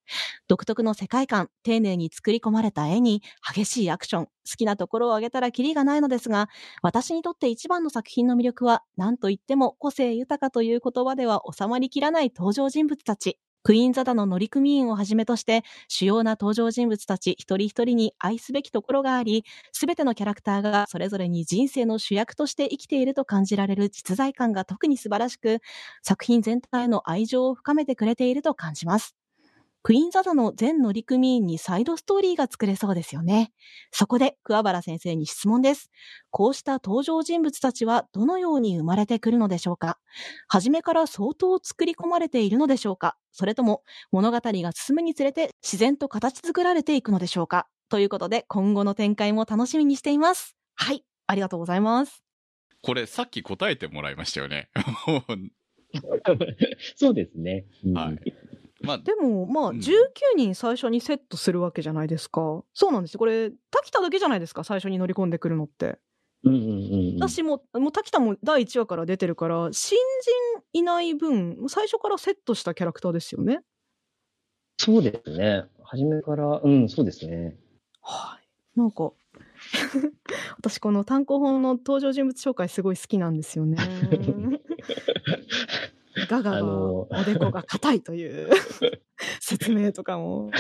[0.49, 3.23] 独特の世界観、丁寧に作り込まれた絵に
[3.55, 6.49] 激しいアクション、好きなところを挙げたらキリがないのですが、
[6.83, 13.38] 私にとって一番の作品の魅力は、何と言っても個性豊かという言葉では収まりきらない登場人物たち。
[13.64, 25.61] クイーンザダの乗組員をはじめとして、主要な登場人物たち一人一人に愛すべきところがあり、すべてのキャラクターがそれぞれに人生の主役として生きていると感じられる実在感が特に素晴らしく、
[26.03, 29.14] 作品全体の愛情を深めてくれていると感じます。
[29.85, 33.53] クイーンザダの全乗組員にサイドストーリーが作れそうですよね。
[33.90, 35.90] そこで、桑原先生に質問です。
[36.31, 39.99] こうした登場人物たちはどのように生まれてくるのでしょうか
[40.49, 50.57] 初めから相当作り込まれているのでしょうかそれとも物語が進むにつれて自然と形作られていくのでしょうかということで今後の展開も楽しみにしています。
[50.77, 52.25] はい、ありがとうございます。
[52.81, 54.70] これさっき答えてもらいましたよね。
[56.97, 57.66] そうですね。
[57.85, 58.18] うんはい
[58.85, 59.92] まあ、でも、まあ、うん19
[60.37, 62.62] 人最初にセットするわけじゃないですか。
[62.73, 63.18] そうなんですよ。
[63.18, 65.99] これ、滝田だけじゃないですか、最初に乗り込んでくるのって。
[66.44, 67.18] うんうんうんうん。
[67.20, 73.61] 私も、もう滝田も第1話から出てるから、新人いない分、最初からセットしたキャラクターですよね。
[74.77, 75.64] そうですね。
[75.83, 77.57] 初めから、うん、そうですね。
[78.03, 78.79] はい。
[78.79, 79.12] なんか、
[80.59, 83.79] 私この単行本の登場人物紹介すごい好きなんですよね。
[86.29, 88.51] ガガのおでこが硬いという
[89.41, 90.51] 説明とかも、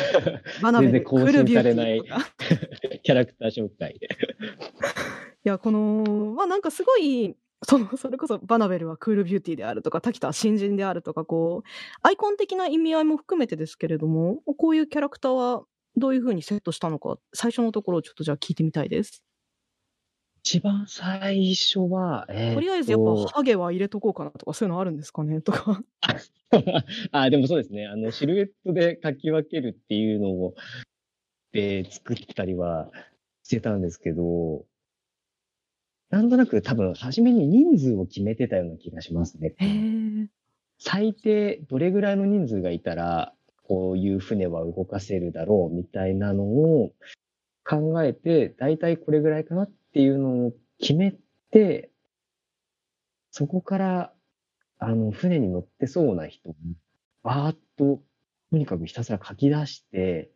[0.62, 2.98] バナベル全然更新クールビューテされないィーとか。
[3.02, 3.94] キャラクター紹介。
[3.94, 11.68] いや、この、まあなんかすごい、その、それこそバナベルはクールビューティーであるとか、滝田は新人であるとか、こう、
[12.02, 15.64] アイコン的な意味合いも含めてですけれども、こういうキャラクターは
[15.96, 19.22] どういうふうにセットしたのか、最初のところをちょっとじゃあ聞いてみたいです。
[20.46, 25.40] 一番最初は、えーっとりあえずやっぱ、ハゲは入れとこうかなとか、そういうのあるんですかね？
[25.40, 25.82] とか。
[27.12, 27.86] あ、でもそうですね。
[27.86, 30.54] あの、シルエットで書き分けるっていうのを、
[31.52, 32.90] で、作ったりは
[33.42, 34.66] してたんですけど、
[36.10, 39.54] なんとなく多分、初めに人数を決めてたような気がしますね。
[40.78, 43.32] 最低どれぐらいの人数がいたら、
[43.62, 46.92] こういう船は動かせるだろうみたいなのを
[47.66, 51.14] 考えて、だいたいこれぐらいかなっていうのを決め
[51.52, 51.90] て、
[53.30, 54.12] そこから、
[54.78, 56.56] あの、船に乗ってそうな人を、
[57.22, 58.02] バーっと、
[58.50, 60.30] とにかくひたすら書き出して、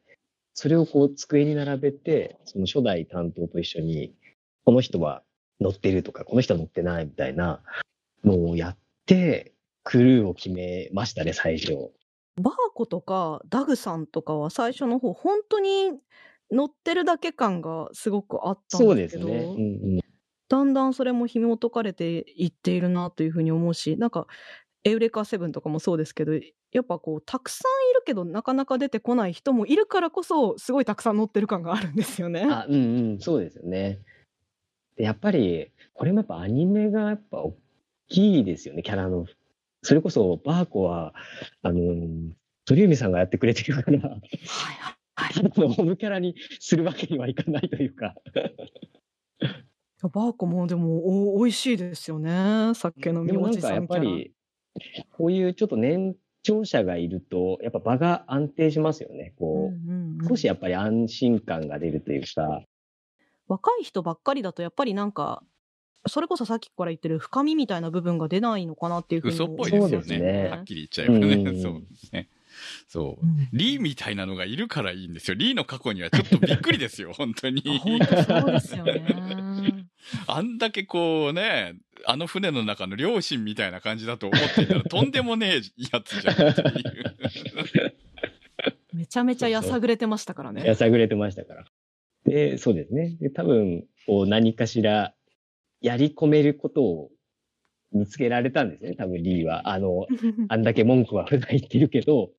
[0.55, 4.15] それをこう机に並べて、その初代担当と一緒に、
[4.65, 5.23] この人は
[5.61, 7.61] 乗ってるとか、この人は乗ってないみたいな
[8.25, 11.91] のをやって、クルーを決めましたね、最初。
[12.41, 15.99] バーコとかダグさんとかは最初の方、本当に
[16.51, 19.35] 乗ってるだけ感がすごくあったそうんでけど、ね。
[19.35, 20.01] うんうん。
[20.49, 24.27] だんだんそれも紐解かれていっているなというふうに思うし、なんか、
[24.85, 26.41] エウレカセブンとかもそうですけど、や
[26.81, 32.47] っぱこう、たくさんいるけど、なかなか出てこない人もいるからこそ、すごいたくさん乗ってる感があるんですよね。
[32.51, 34.01] あ、うんうん、そうですよね。
[34.97, 37.57] でやっぱり、これもやっぱアニメがやっぱ大
[38.09, 39.27] きいですよね、キャラの。
[39.83, 41.15] それこそ、バーコは、
[41.63, 42.33] あの、
[42.65, 44.98] 鳥海さんがやってくれてるから、はいはい。
[45.55, 48.15] ホームキャラにするわけにはいかないというか。
[50.03, 52.73] バーコもでもお美味しいですよね。
[52.75, 54.01] 酒飲みおじでもなんかやっさんキャラ。
[54.01, 54.33] ぱり、
[55.11, 59.35] こういうちょっと年長者がいると、やっぱ場が安定しますよね。
[59.41, 62.63] うんこうんうう、ん少しやっぱり安心感が出るというか。
[63.49, 65.43] 若い人ばっかりだとやっぱりなんか
[66.07, 70.19] それこそさっきから言ってる深みみたいな部分が出ないのかなっていうふうに嘘っぽいですよそうですね。
[70.19, 71.35] ねはっきり言っちゃえばね。
[71.35, 72.29] うん そうですね。
[72.89, 73.27] そう。
[73.27, 75.35] うんリーみたいなのがいるからいいんですよ。
[75.35, 77.63] リーの過去にはちょっとびっくりですよ、 本当に。
[77.67, 79.87] あ本当そうですよね。
[80.27, 85.61] あんだけこうね、あの船の中の両親みたいな感じだと思っていたら、とんでもねえ
[85.93, 87.95] やつじゃんっていう。
[88.95, 90.65] めちゃめちゃやさぐれてましたからね。
[90.65, 91.65] やさぐれてましたから。
[92.25, 93.17] で、そうですね。
[93.21, 95.15] で、多分、こう何かしら
[95.81, 97.11] やり込めることを
[97.93, 98.95] 見つけられたんですね。
[98.97, 99.69] 多分リーは。
[99.69, 100.07] あの、
[100.49, 102.33] あんだけ文句は普段言ってるけど、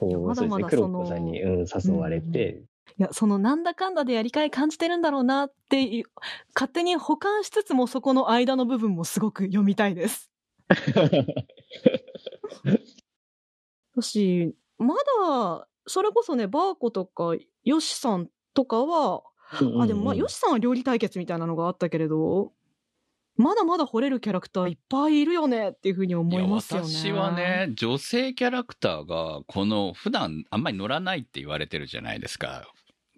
[0.00, 0.64] こう、まだまだそうですね。
[0.70, 2.62] クロッコさんに、うん、誘われて、
[2.98, 6.04] いや、そのなんだかんだでやりがい感じてるんだろうなっていう、
[6.54, 10.30] 勝手に保管しつつもそこの間の部分もすごく読みたいです。
[13.94, 17.34] だし、まだ、それこそね、バーコとか、
[17.64, 19.22] ヨシさんとかは、
[19.78, 22.52] あ、でもまあ、ヨシさんは料理対決みたいなのがあったけれど、
[23.40, 26.88] まだまだ惚れるキャラクターいっぱいいるよねっていうふうに思いますよね。
[26.88, 32.70] いや私はね、女性キャラクターが、この普段あんまり乗らないって言われてるじゃないですか。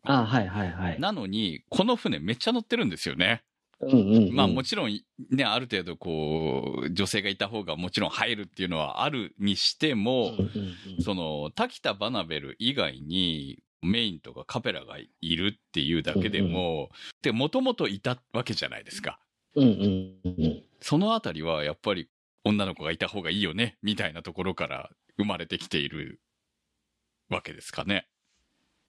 [0.05, 1.01] あはいはいはい。
[1.01, 3.43] なのに、この船めっちゃ乗ってるんですよね。
[3.81, 5.01] うんうんうん、まあもちろん、
[5.31, 16.91] ね、ある程度こう、女性がいた方がもちろん入るっていうのはあるにしても、うんうんうんその、滝田バナベル以外に、メインとかカペラがいるっていうだけでも、
[17.23, 19.19] で、もともといたわけじゃないですか。
[19.55, 22.09] うんうんうんそのあたりはやっぱり
[22.45, 26.21] 女の子がいた方がいいよね、みたいなところから生まれてきている
[27.29, 28.09] わけですかね。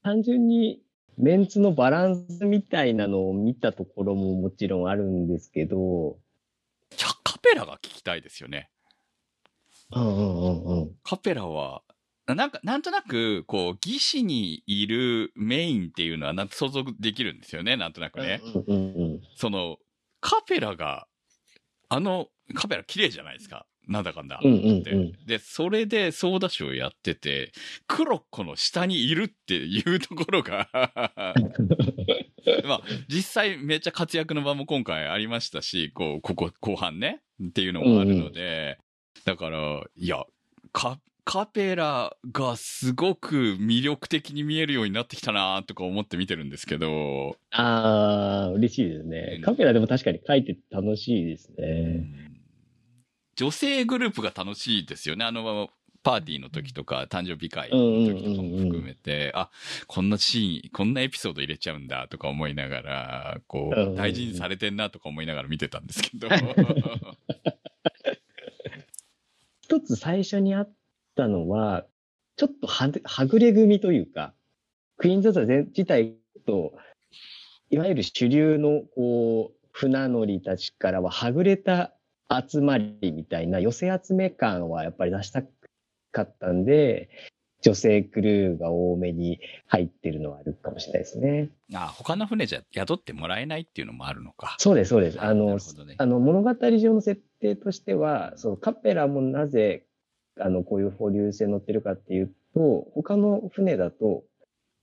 [0.01, 0.81] 単純に
[1.17, 6.17] メンツのバランスみたいなのを見たところももちろんあるんですけど、
[7.23, 8.69] カペラが聞きたいですよね。
[9.91, 10.91] うんうんうんうん。
[11.03, 11.83] カペラは、
[12.25, 18.41] なんか、なんとなく、こう、義士にいるメインっていうのはなんと想像できるんですよね、なんとなくね。
[18.55, 19.21] うんうんうん。
[19.35, 19.77] その、
[20.23, 21.05] カペラが、
[21.89, 23.65] あの、カペラ綺麗じゃないですか。
[23.89, 24.39] なんだかんだ。
[24.41, 27.51] うんうんうんでで、それでソーダショーやってて、
[27.87, 30.69] クロッコの下にいるっていうところが、
[32.63, 38.79] まあ、実際めっちゃ活躍の場も今回ありましたし、こう、ここ後半ね、っていうのもあるので、
[39.25, 40.23] だから、いや、
[40.71, 49.41] カ、カペラがすごく魅力的に見えるようになってきたなとか思って見てるんですけど、ああ、嬉しいですねうん。
[49.43, 52.05] カメラでも確かに書いて楽しいですね。
[53.35, 55.23] 女性グループが楽しいですよね。
[55.23, 55.69] あの、
[56.03, 57.77] パーティーの時とか、誕生日会の
[58.13, 59.49] 時とかも含めて、あ、
[59.87, 66.27] こんなシーン、こんなエピソード入れちゃうんだとか思いながら、こう大事にされてんなとか思いながら見てたんですけど。
[69.61, 70.73] 一つ最初にあっ
[71.15, 71.85] たのは、
[72.35, 74.33] ちょっとははぐれ組というか、
[74.97, 76.73] クイーンズザ全自体と、
[77.69, 81.93] いわゆる主流の、こう、船乗りたちからははぐれた
[82.29, 85.43] 集まりみたいな寄せ集め感はやっぱり出した
[86.11, 87.09] かったんで、
[87.61, 91.49] 女性クルーが多めに入ってるのはあるかもしれないですね。
[91.73, 94.55] あ、他の船じゃ宿ってもらえないっていうのもあるのか。
[94.59, 95.21] そうです、そうです。
[95.21, 95.95] あなのね。
[95.97, 99.85] あの、物語上の設定としては、そのカペラもなぜ、
[100.39, 104.23] あの、こういう保留船乗ってるかっていうと、他の船だと、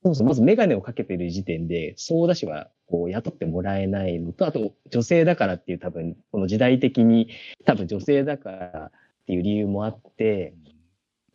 [0.03, 7.29] そもそもまずメガネをかけてる時点で、ソーダ師はこう雇ってもらえないのと、あと女性だからっていう多分、この時代的に
[7.65, 10.55] 多分女性だからっていう理由もあって、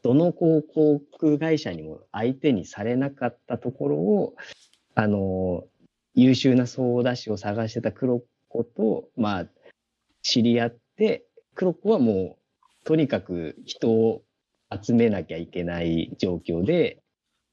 [0.02, 0.62] どの航
[1.20, 4.36] 空会社にも相手にされなかったところを、
[4.94, 5.64] あの、
[6.14, 9.46] 優秀なソーダ師を探してたクロッコと、まあ、
[10.22, 12.45] 知り合って、クロッコはもう、
[12.86, 14.22] とにかく人を
[14.72, 17.02] 集めなきゃいけない状況で、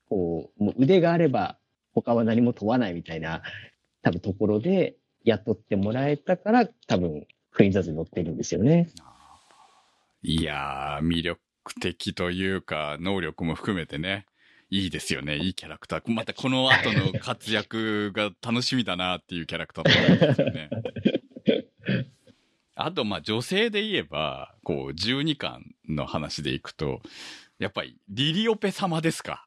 [0.08, 1.58] こう、もう腕があれば
[1.94, 3.42] 他は何も問わないみたいな、
[4.02, 8.90] 多分ところで雇ってもらえたから、多分、クイーンズアーズに乗ってるんですよね。
[10.22, 11.40] いやー、魅力
[11.80, 14.26] 的というか、能力も含めてね、
[14.70, 15.36] いいですよね。
[15.36, 16.12] いいキャラクター。
[16.12, 20.70] またこの後の活躍が楽しみだなっていうキャラクターだったんですよね。
[22.84, 27.00] あと、まあ、女性で言えば、こう、12巻の話でいくと、
[27.58, 29.46] やっぱり、リリオペ様ですか？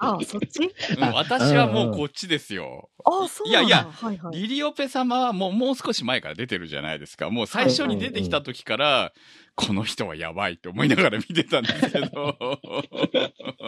[0.00, 0.72] あそっち？
[0.98, 2.88] うん、私はもうこっちですよ。
[3.04, 3.48] あそう。
[3.48, 4.40] いやいやはいはい。
[4.40, 7.28] リリオペ様はもう、もう少し前から出てるじゃないですか。
[7.28, 9.12] もう最初に出てきた時から、
[9.56, 12.58] この人はやばいって思いながら見てたんですけど。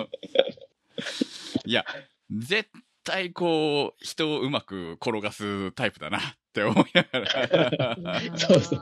[1.66, 1.84] いや、
[2.30, 2.70] 絶
[3.06, 7.96] 対こう、人をうまく転がすタイプだなって思いながら。
[8.36, 8.80] そうそう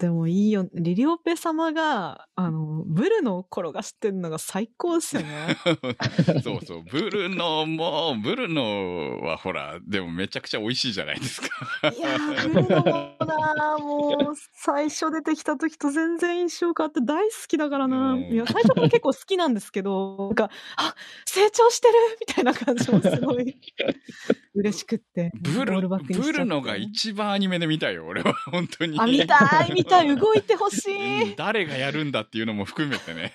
[0.00, 0.66] でもいいよ。
[0.72, 5.58] リリオペ様が、あの、ブルの転がしてるのが最高ですよね。
[6.42, 6.84] そうそう。
[6.90, 11.48] ブルノも、ブルノはほら、でもめちゃくちゃ美味しいじゃないですか。
[11.94, 18.12] いやー、ブルノもなもう、最初出てきた時と全然印象変わって大好きだからな。
[18.12, 20.94] うんいや、最初から結構好きなんですけど、なんか、あ、
[21.26, 21.94] 成長してる
[22.26, 23.54] みたいな感じもすごい
[24.54, 25.30] 嬉しくって。
[25.40, 28.32] ブル、ブルノが一番アニメで見たいよ、俺は。
[28.50, 28.98] 本当に。
[28.98, 30.92] あ、見たい、見たい、動いてほしう
[31.26, 31.34] んい。
[31.36, 33.32] 誰がやるんだっていうのも含めてね。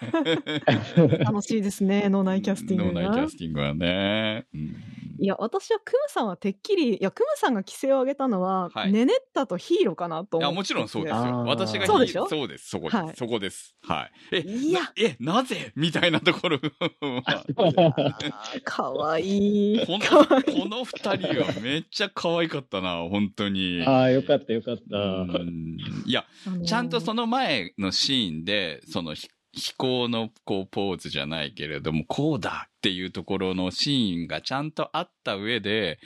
[1.24, 3.02] 楽しいですね、脳内キャスティングが。
[3.02, 4.46] 脳内キャスティングはね。
[4.54, 4.76] うん
[5.18, 10.44] いや、私はクムさんはてっきり、いや、クムさんが規制を上げたのは、はいネネッタとヒーローかなと思ってて。
[10.44, 11.46] いや、もちろんそうですよ。
[11.48, 12.28] 私がそうでしょ？
[12.28, 12.68] そうです。
[12.70, 12.98] そこです。
[12.98, 13.76] はいそこです。
[13.82, 14.12] はい。
[14.34, 15.72] え、いやなえ、なぜ？
[15.78, 16.60] みたいなところ
[17.00, 17.46] は
[18.66, 19.86] かわいい。
[19.86, 20.62] この、かわいい。
[20.62, 23.84] この二人はめっちゃ可愛かったな、本当に。
[23.86, 24.98] ああ、よかったよかった。
[24.98, 36.00] うんいや、あのーちゃんとその前のシーンで、そのひ飛行のこうポーズじゃないけれども、こうだっていうところのシーンがちゃんとあった上で、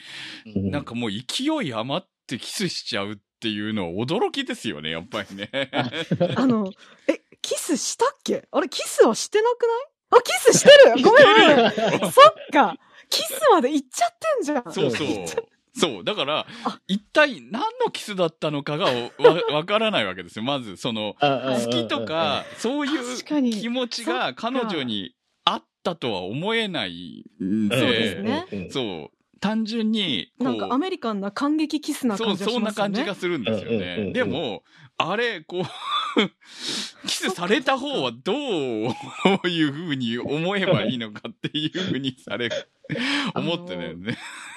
[0.56, 5.50] うんなんかもう勢い余ってキスしちゃうっていうのは驚きですよね、やっぱりね。
[6.36, 6.72] あの、
[7.10, 8.48] え、キスしたっけ？
[8.52, 10.20] あれ、キスはしてなくない？
[10.20, 12.12] あ、キスしてるごめんごめん。
[12.12, 12.78] そっか。
[13.10, 14.74] キスまで行っちゃってんじゃん。
[14.74, 15.08] そうそう。
[15.74, 16.04] そう。
[16.04, 18.92] だからあ、一体何のキスだったのかがわ
[19.52, 20.44] わからないわけですよ。
[20.44, 25.16] まず、その、好好きとか、そういう気持ちが彼女に
[25.46, 29.18] あったとは思えないんそうでねそう。
[29.40, 32.96] 単純に、こうなんかアメリカンな感激キスなそう、感じがしそんなますよね。
[32.96, 34.06] 感じがするんですようんうんうんうん。
[34.08, 34.64] ねでも、
[34.98, 35.64] あれ、こう、
[37.08, 42.50] キスされた方はどういうふうに思えばいいのかっていうふうにされ、
[43.36, 43.96] 思ってね。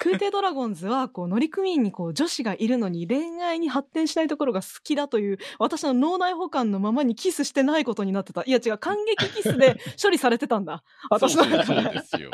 [0.01, 8.43] 空挺ドラゴンズは、こう、乗組員にこう、女子がいるのに恋愛に発展しないところが好きだという、私の脳内保管のままにキスしてないことになってた。
[8.45, 10.83] いや違う、感激キスで処理されてたんだ。
[11.09, 11.89] 私の中で。
[11.89, 12.31] ですよ。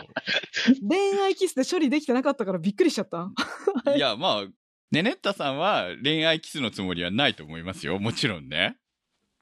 [0.87, 3.29] 恋愛キスで処理できてなかったからびっくりしちゃった。
[3.95, 4.47] いや、まあ、
[4.91, 7.99] ねねったさんは恋愛キスのつもりはないと思いますよ。
[7.99, 8.78] もちろんね。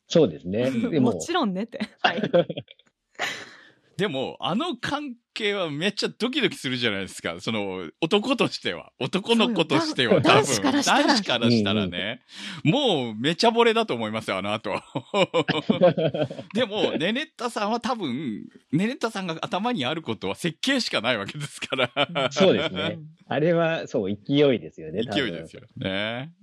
[0.08, 0.72] そうですね。
[0.72, 1.80] でも、もちろんねって。
[2.02, 2.22] はい。
[3.98, 7.38] でも、あの関係はめっちゃドキドキするじゃないですか。
[7.40, 8.92] その、男としては。
[9.00, 10.44] 男の子としては多分。
[10.44, 12.22] 男子からしたら男子からしたらね。
[12.64, 14.72] もう、めちゃボレだと思いますよ、あの後。
[16.54, 22.30] でも、ねねったさんは多分、ねねったさんが頭にあることは設計しかないわけですから。
[22.30, 23.00] そうですね。
[23.28, 25.02] あれは、そう、勢いですよね。
[25.04, 26.34] 勢いですよね。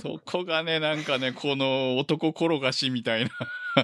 [0.00, 3.30] そこがね、なんかね、この男転がしみたいな。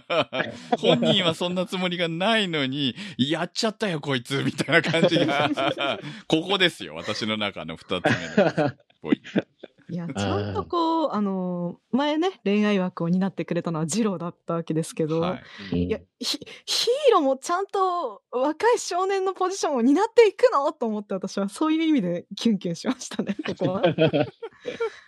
[0.79, 5.51] 本人はそんなつもりがないのに、やっちゃったよ、こいつ、みたいな感じが。
[6.29, 8.73] ここですよ、私の中の二つ目の
[9.03, 9.47] ポイント。
[9.91, 15.43] いや、ちゃんとこう、あの、前ね、恋愛枠を担ってくれたのはジローだったわけですけど、はい。
[15.73, 20.73] うんいや、ヒヒーローもちゃんと若い少年のポジションを担っていくの？
[20.73, 23.83] と思って私はそういう意味でキュンキュンしましたね、ここは。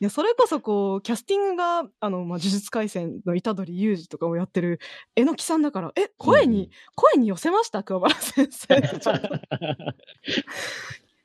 [0.00, 4.80] いや、それこそこう、キャスティングが、あの、まあ、呪術廻戦の虎杖裕二とかをやってる、
[5.14, 7.82] えのきさんだから、え、声に、声に寄せました？
[7.82, 8.74] 桑原先生。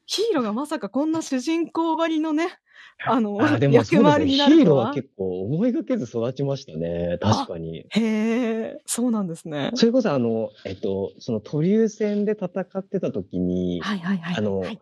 [0.08, 2.60] ヒーローがまさかこんな主人公ばりのね、
[3.06, 4.94] あの、あでも役回りになるヒーローは。
[4.94, 7.18] 結構思いがけず育ちましたね。
[7.20, 7.80] 確かに。
[7.80, 9.72] へえ、そうなんですね。
[9.74, 14.36] それこそあの、えっと、そのトリュー戦で戦ってた時に、はいはいはい。
[14.38, 14.80] あの、はい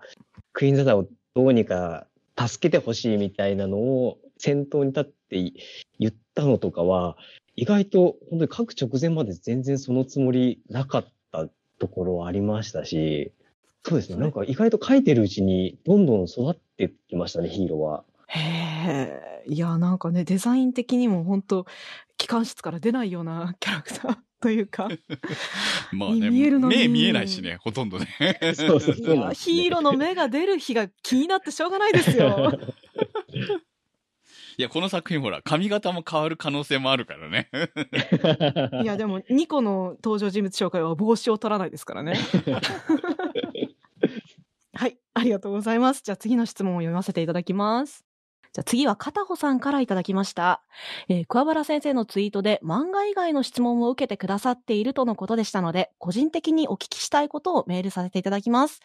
[0.55, 2.05] クイーンザダをどうにか
[2.37, 5.53] 助けてほしいみたいなのを先頭に立って
[5.99, 7.17] 言ったのとかは、
[7.55, 11.47] 意外と本当に書く直前まで全然そのつもりなかった
[11.79, 13.31] ところはありましたし、
[13.85, 14.17] そうですね。
[14.17, 18.03] なんか意外と書いてるうちにどんどん育ってきましたね、ヒーローは。
[18.27, 19.43] へえ。
[19.45, 21.65] いや、なんかね、デザイン的にも本当
[22.17, 24.89] 機関室から出ないようなキャラクターというか。
[25.93, 28.07] まあね、見えるのに目見えないしね、ほとんどね。
[28.53, 32.51] そうそういやそうねヒーローの目が出る日が気になってしょうがないですよ。
[34.55, 37.49] いや、この作品ほら、髪型も変わる可能性もあるからね。
[38.83, 42.19] いや、でも、2個の登場人物紹介は帽子を取らないですからね。
[44.75, 46.01] はい、ありがとうございます。
[46.03, 48.05] じゃあ次の質問を読ませていただきます。
[48.53, 50.61] じゃあ次は片穂さんからいただきました。
[51.09, 58.79] えー桑原先生のツイートで漫画以外の質問を受けてくださっているとのことでしたので、個人的にお聞きしたいことをメールさせていただきます。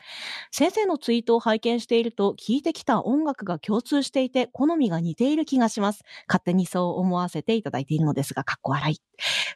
[0.52, 6.04] 先生のツイートを拝見していると、聴いてきた音楽が共通していて、好みが似ている気がします。
[6.28, 9.02] 勝手にそう思わせていただいているのですが、かっこ笑い。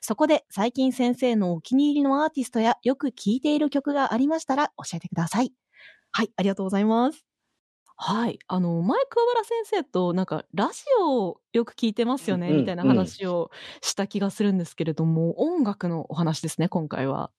[0.03, 5.53] そこで、最近先生のお気に入りのアーティストやよく聴いている曲がありましたら教えてください。
[6.13, 7.32] はい、ありがとうございます。
[7.97, 8.39] はい。
[8.49, 17.31] あの、前、桑原先生と、なんか、ラジオをよく聞いてますよね、うんみたいな話をした気がするんですけれども、音楽のお話ですね、今回は。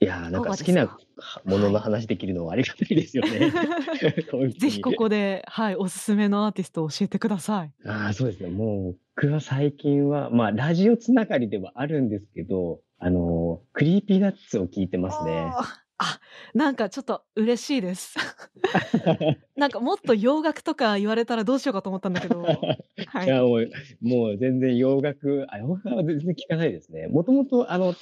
[0.00, 0.98] いやーなんか好きな
[1.44, 3.50] ものの話できるのはありがたいですよね。
[4.30, 7.72] 本当にぜひここで、はい、おすすめのアーティストを教えてください。
[7.86, 8.50] ああ、そうですね。
[8.50, 15.52] もう、僕は最近は、まあ、ラジオつながりではあるんですけど、あの、 Creepy Nuts を聞いてますね。
[15.54, 16.20] あーあ、
[16.54, 18.16] なんかちょっと嬉しいです。
[19.56, 22.42] なんかもっと洋楽とか言われたらどうしようかと思ったんだけど。
[23.06, 23.70] はいいや、もう、
[24.02, 27.06] もう全然洋楽、あ、洋楽は全然聞かないですね。
[27.06, 27.94] もともと、あの、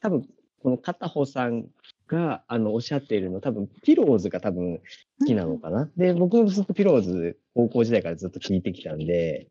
[0.00, 0.28] 多分、
[0.62, 1.68] この片穂さん
[2.06, 4.80] が、あの、おっしゃっているの、多分、ピローズが多分
[5.20, 5.90] 好きなのかな。
[5.96, 9.48] で、僕もずっとピローズ、高校時代からずっと聞いてきたんで、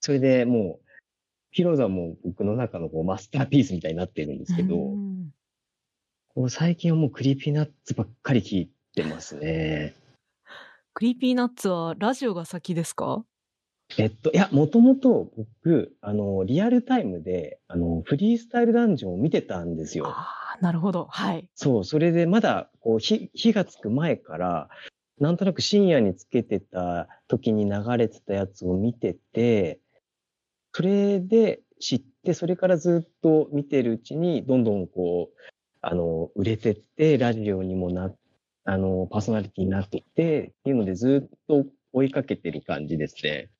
[0.00, 0.86] それでもう、
[1.52, 5.05] ピローズはもう僕の中のこうマスターピースみたいになってるんですけど、うん
[6.36, 9.94] こう最近はもう Creepy Nuts ばっかり聞いてますね。
[10.92, 13.24] Creepy Nuts はラジオが先ですか？
[13.96, 20.08] えっと、いや、もともと僕、あの、リアルタイムで、あの、フリースタイルダンジョンを見てたんですよ。
[20.08, 21.06] ああ、なるほど。
[21.10, 21.48] はい。
[21.54, 24.68] そう、それでまだ、こう、火、火がつく前から、
[25.18, 29.80] なんとなく深夜につけてた時に流れてたやつを見てて、
[30.74, 35.36] それで知って、それからずっと見てるうちに、どんどんこう、
[35.88, 38.12] あの、売れてって、ラジオにもな、
[38.64, 43.50] あの、パーソナリティになってって、っていうのでずっと追いかけてる感じですね。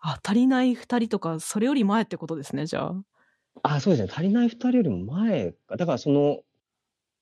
[0.00, 2.94] あ、足りない二人とか、それより前ってことですね、じゃ
[3.62, 3.74] あ。
[3.74, 4.10] あ、そうですね。
[4.10, 5.76] 足りない二人よりも前か。
[5.76, 6.40] だからその、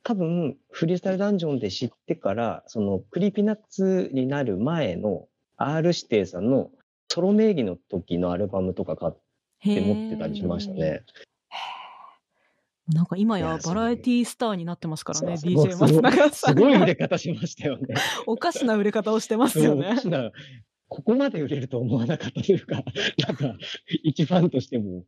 [0.04, 5.26] 多分、フリースタイルダンジョンで知ってから、その、 Creepy Nuts になる前の
[5.56, 6.70] R 指定さんの
[7.08, 9.12] ソロ名義の時のアルバムとか買っ
[9.64, 11.02] て持ってたりしましたね。
[12.92, 17.94] なんか今やバラエティスターになってますからね、DJ すごい松永さんすごい売れ方しましたよね。
[18.26, 20.00] おかしな売れ方をしてますよねそうおか。
[20.02, 20.30] しな
[20.88, 22.84] ここまで売れると思わなかったというか、
[23.26, 23.56] なんか、
[24.02, 25.04] 一ファンとしても、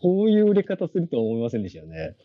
[0.00, 2.16] こういう売れ方するとは思いませんでしたよね。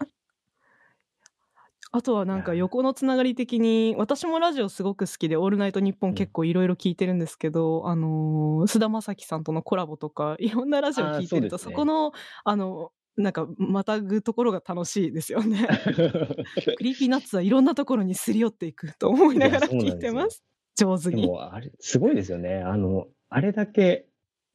[1.93, 12.13] あとはなんか横のつながり的に、私もラジオすごく好きで、オールナイトニッポン結構いろいろ聞いてるんですけど、あのー、菅田将暉さんとのコラボとか、いろんなラジオ聞いてると、そねそこの、
[12.45, 12.91] あの、
[13.21, 15.67] なんか、またぐところが楽しいですよね。
[16.77, 20.43] Creepy Nuts はいろんなところにすり寄っていくと思いながら聞いてます。
[20.75, 21.29] 上手に。
[21.37, 22.57] あれ、すごいですよね。
[22.57, 24.07] あの、あれだけ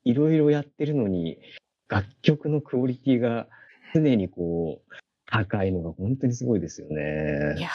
[0.05, 1.39] いろいろやってるのに、
[1.89, 3.49] 楽曲のクオリティが
[3.95, 4.93] 常にこう、
[5.27, 7.57] 高いのが本当にすごいですよいね。
[7.59, 7.71] やー、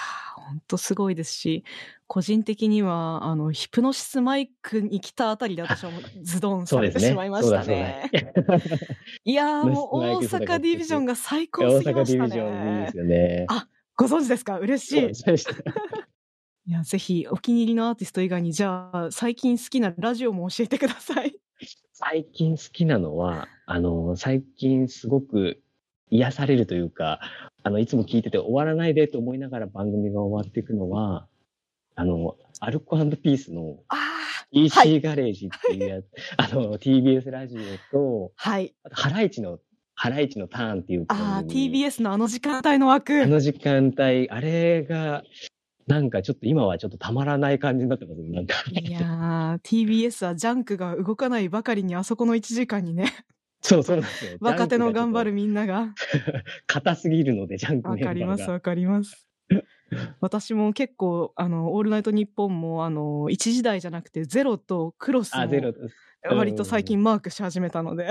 [0.51, 1.63] ほんとすごいですし、
[2.07, 5.91] 個人的には、あの、ヒプノシスマイクに来たあたりで私は
[6.21, 8.09] ズドンされてしまいましたね。
[9.23, 12.97] いやー、もう大阪ディビジョンが最高大すぎました阪ディビジョンいいでねす。
[12.97, 13.45] よね。
[13.49, 14.59] あご存知ですか？
[14.59, 15.11] 嬉しい。
[16.67, 21.35] いや、ぜひ、お気に入りのアーティスト以外に、じゃあ、最近好きなラジオも教えてください。
[21.93, 25.61] 最近好きなのは、あの、最近すごく
[26.11, 27.19] 癒されるというか、
[27.63, 31.27] あの、いつも聞いてて終わらないでと思いながら番組が終わっていくのは、
[31.95, 36.05] あの、アルコピースのああ、EC ガレージっていうやつ、
[36.37, 38.75] あの、TBS ラジオと、はい。
[38.83, 39.59] あとハライチの、
[39.95, 43.21] ハライチのターンっていうああ、TBS のあの時間帯の枠。
[43.21, 45.23] あの時間帯、あれが、
[45.87, 48.55] なんかちょっと今はちょっとたまらない感じになってますね、なんか。
[48.69, 53.05] いやー、TBS はジャンクが動かないばかりに、あそこの1時間にね、
[53.61, 54.37] そうそうなんですよ。
[54.41, 55.93] 若手の頑張るみんなが。
[56.67, 57.97] 硬すぎるので、ジャンクわ。
[57.97, 59.27] かります、わかります。
[60.19, 66.37] 私も結構、あの、オールナイトニッポンも、あの、1時台じゃなくて、ゼロとクロスあ、ゼロも。
[66.37, 68.09] 割と最近マークし始めたので、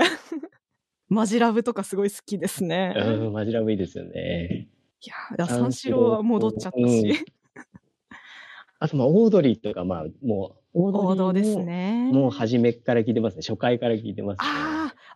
[1.09, 2.93] マジラブとかすごい好きですね。
[2.95, 4.69] うん、マジラブいいですよね。
[5.01, 7.25] いや、三四郎は戻っちゃったうんし、
[8.79, 12.09] あと、まあ、オードリーとか、まあ、もう、王道ですね。
[12.13, 13.41] もう初めから聞いてますね。
[13.41, 14.70] 初回から聞いてますね。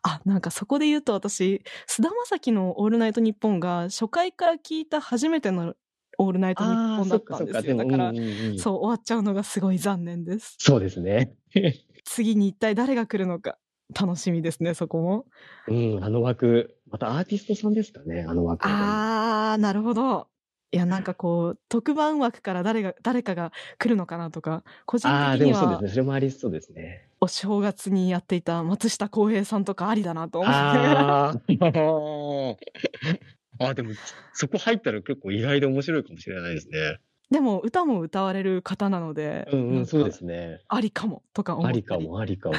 [0.08, 5.74] あなんかそこで言うと私、菅田将暉のオールナイトニッポンが初回から聞いた初めての
[6.20, 7.76] オールナイトニッポンだったんですよ。
[7.76, 10.58] だから、そう、終わっちゃうのがすごい残念です。
[10.60, 11.34] そうですね。
[12.06, 13.58] 次に一体誰が来るのか、
[14.00, 15.26] 楽しみですね、そこも。
[15.68, 18.68] うん、あの枠、またアーティストさんですかね、あの枠。
[18.68, 20.28] あー、なるほど。
[20.76, 25.90] いや、なんかこう、特番枠から誰が、誰かが来るのかなとか、個人的にはでもそうですね。
[25.90, 27.08] それもありそうですね。
[27.22, 31.30] お正月にやっていた松下洸平さんとかありだなと思いながら。
[31.30, 32.56] あー
[33.60, 33.92] あ、でも、
[34.34, 37.00] そこ入ったら結構意外で面白いかもしれないですね。
[37.32, 40.60] でも歌も歌われる方なので、うんうん、そうですね。
[40.68, 42.56] ありかもとか思ありかも、ありかも。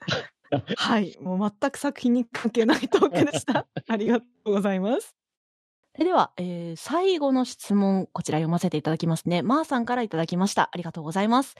[0.76, 1.16] はい。
[1.22, 3.66] もう全く作品に関係ないトークでした。
[3.88, 5.16] ありがとうございます。
[5.98, 9.40] ででは、えー最後の質問、こちら読ませていただきますね。
[9.42, 10.68] マーさんからいただきました。
[10.70, 11.54] ありがとうございます。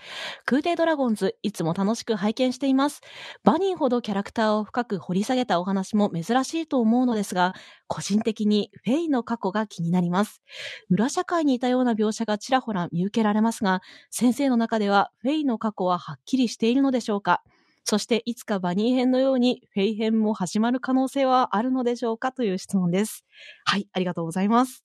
[0.45, 3.01] 空挺ドラゴンズ、いつも楽しく拝見しています。
[3.45, 7.55] バニーほどキャラクターを深く掘り下げたお話も珍しいと思うのですが、
[7.87, 10.43] 個人的にフェイの過去が気になります。
[10.91, 13.81] 裏社会にいたような描写がちらほら見受けられますが、
[14.11, 17.43] 先生の中ではフェイの過去ははっきりしているのでしょうか？
[17.89, 23.25] そしていつかバニー編のようにフェイ編も始まる可能性はあるのでしょうかという質問です。
[23.65, 24.83] はい、ありがとうございます。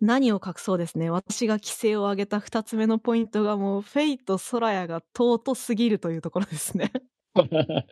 [0.00, 1.10] 何を隠そうですね。
[1.10, 6.90] 私が規制を上げた二つ目のポイントがもうフェイとソラヤが尊すぎるというところですね。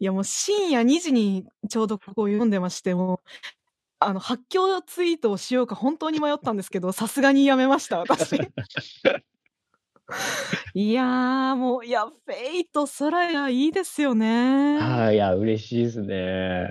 [0.00, 3.20] いやもう深夜2時にちょうどここを読んでましても、
[4.00, 8.36] あの発狂ツイートをしようか本当に迷ったんですけど、さすがにやめました、私。
[10.74, 14.78] いやーもう、いや、フェイとソラヤいいですよね。
[14.78, 16.68] はい、いや、嬉しいですね。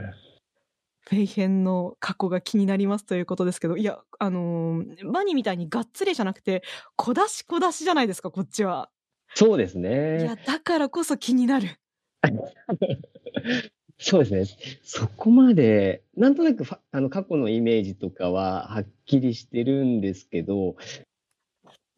[1.07, 6.63] フェイ編の過去が気になりますということですけど、いや、あのーバニーみたいにがっつりじゃなくて、
[6.95, 8.89] 小出し小出しじゃないですか、こっちは。
[9.33, 11.79] そうですいねや。、だからこそ気になる。
[13.97, 14.79] そうですね。
[14.83, 20.75] そこまで、なんとなくあの過去のイメージとかははっきりしてるんですけど、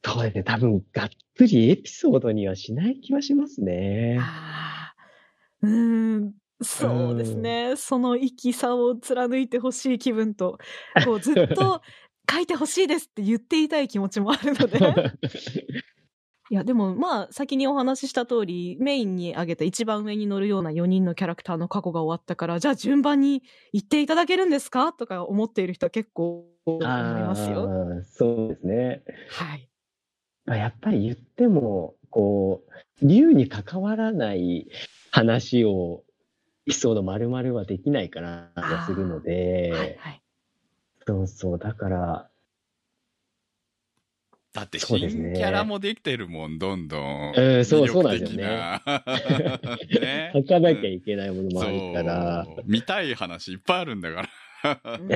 [0.06, 0.43] そうですね。
[0.43, 4.18] 多分、がっつりエピソードにはしない気はしますね。
[4.20, 7.76] あーうーん、そうですね。
[7.78, 10.58] その生きさを貫いてほしい気分と、
[11.06, 11.82] こうずっと
[12.30, 14.78] 書いてほしいですって言っていたい気持ちもあるので。
[16.49, 23.41] いや、でもまあ、先にお話しした通り、メインに挙げた一番上に乗るような4人のキャラクターの過去が終わったから、じゃあ順番に
[23.72, 26.86] 言っていただけるんですかとか思っている人は結構思い
[27.24, 28.04] ますよ。
[28.04, 29.04] そうですね。
[29.30, 29.70] はい。
[30.46, 32.64] まあ、やっぱり言っても、こ
[33.02, 34.68] う、竜に関わらない
[35.12, 36.04] 話を、
[36.66, 40.22] エピソード丸々はできないかな、がするので、はい、はい。
[41.06, 42.30] そうそう、だから、
[44.54, 47.34] だってそうですね新キャラもできてるもん、どんどん。
[47.36, 48.80] うんそうそうなんです的よね
[50.00, 54.30] ね書かなきゃいけないものもあるから、見たい話いっぱいあるんだか
[54.64, 54.98] ら。
[55.00, 55.08] う ん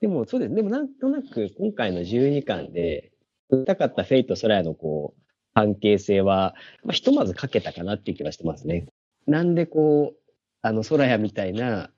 [0.00, 0.54] でもそうです。
[0.54, 3.17] でもなんとなく今回の12巻で、見
[3.66, 5.22] たかったフェイとソラヤのこう、
[5.54, 8.86] 関係性は、まあ、ひとまず書けたかなっていう気はしてますね。
[9.26, 10.32] なんでこう、
[10.62, 11.90] あの、ソラヤみたいな、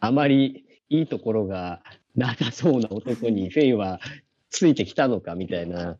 [0.00, 1.82] あまりいいところが
[2.14, 4.00] なさそうな男にフェイは
[4.50, 5.98] ついてきたのかみたいな、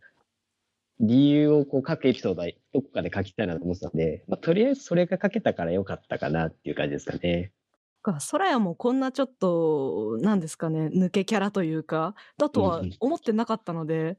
[1.00, 7.52] 理由をこう書くエピソードはどこかで書きたいなと思ってたんで、まあ、とりあえずそれが書けたからよかったかなっていう感じですかね。
[8.06, 14.16] か、ソラヤもこんなちょっと、なんですかね、抜けキャラというか、だとは思ってなかったので、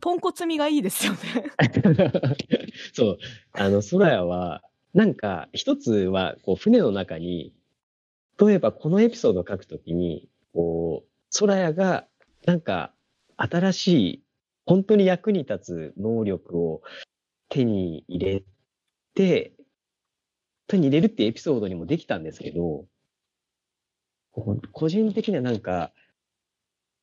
[0.00, 1.18] ポンコツ味がいいですよね。
[2.92, 3.18] そう。
[3.52, 4.62] あの、ソラヤは、
[4.94, 7.54] なんか、一つは、こう、船の中に、
[8.40, 12.08] 例えばこのエピソードを書くときに、こう、ソラヤが、
[12.46, 12.92] なんか、
[13.36, 14.22] 新しい、
[14.66, 16.82] 本当に役に立つ能力を
[17.48, 18.44] 手に入れ
[19.14, 19.52] て、
[20.66, 22.86] 手に入れるっていうエピソードにもできたんですけど、
[24.72, 25.92] 個人的にはなんか、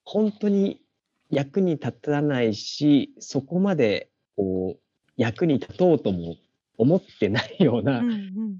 [0.03, 0.81] 本当に
[1.29, 4.79] 役に立たないし、そこまで、こう、
[5.17, 6.35] 役に立とうとも
[6.77, 8.03] 思ってないような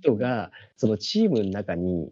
[0.02, 2.12] 人が、そのチームの中に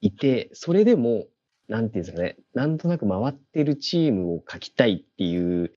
[0.00, 1.26] いて、それでも、
[1.68, 5.72] なんていうんですかね、なんとなく回ってるチームを書きたいっていう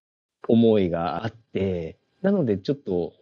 [0.48, 3.14] 思いがあって、なのでちょっと、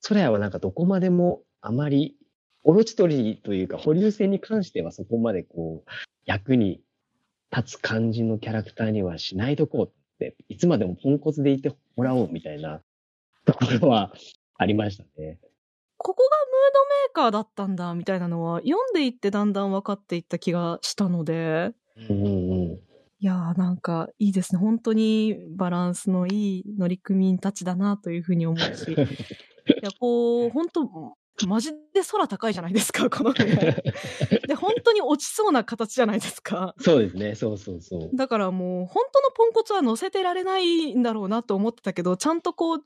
[0.00, 2.16] ソラヤはなんかどこまでもあまり、
[2.64, 5.90] オロチ取りというか保留戦に関してはそこまでこう、
[6.24, 6.80] 役に
[7.54, 12.80] 立つ感じのキャラクターにはしないとこうって、いつまでもポンコツでいてもらおうみたいな
[13.44, 14.12] ところは
[14.56, 15.38] ありましたね。
[15.96, 21.72] ここがムードメーカーだったんだ、みたいなのは、読んでいってだんだん分かっていった気がしたので、
[22.08, 22.28] うんうんう
[22.74, 22.80] ん。
[23.20, 24.60] いやーなんかいいですね。
[24.60, 28.92] 本当にバランスのいい乗組員たちだなというふうに思うし。
[28.92, 28.96] い
[29.82, 31.16] や、こう、本当
[31.46, 33.54] マジで空高いじゃないですか、 この船。
[34.46, 36.74] で、本当に落ちそうな形じゃないですか。
[36.78, 37.34] そうですね。
[37.34, 38.16] そうそうそう。
[38.16, 42.84] だからもう、本当のポンコツは乗せてられないんだろうなと思ってたけど、ちゃんとこう、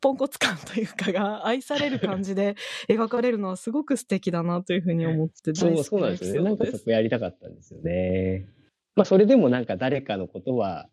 [0.00, 2.56] ポンコツ感というかが愛される感じで
[2.90, 6.48] 描かれるのはすごく素敵だなというふうに思ってそう、大好きそうなんですよね。
[6.48, 8.48] なんかそこやりたかったんですよね。
[8.96, 10.88] まあ、それでもなんか誰かのことは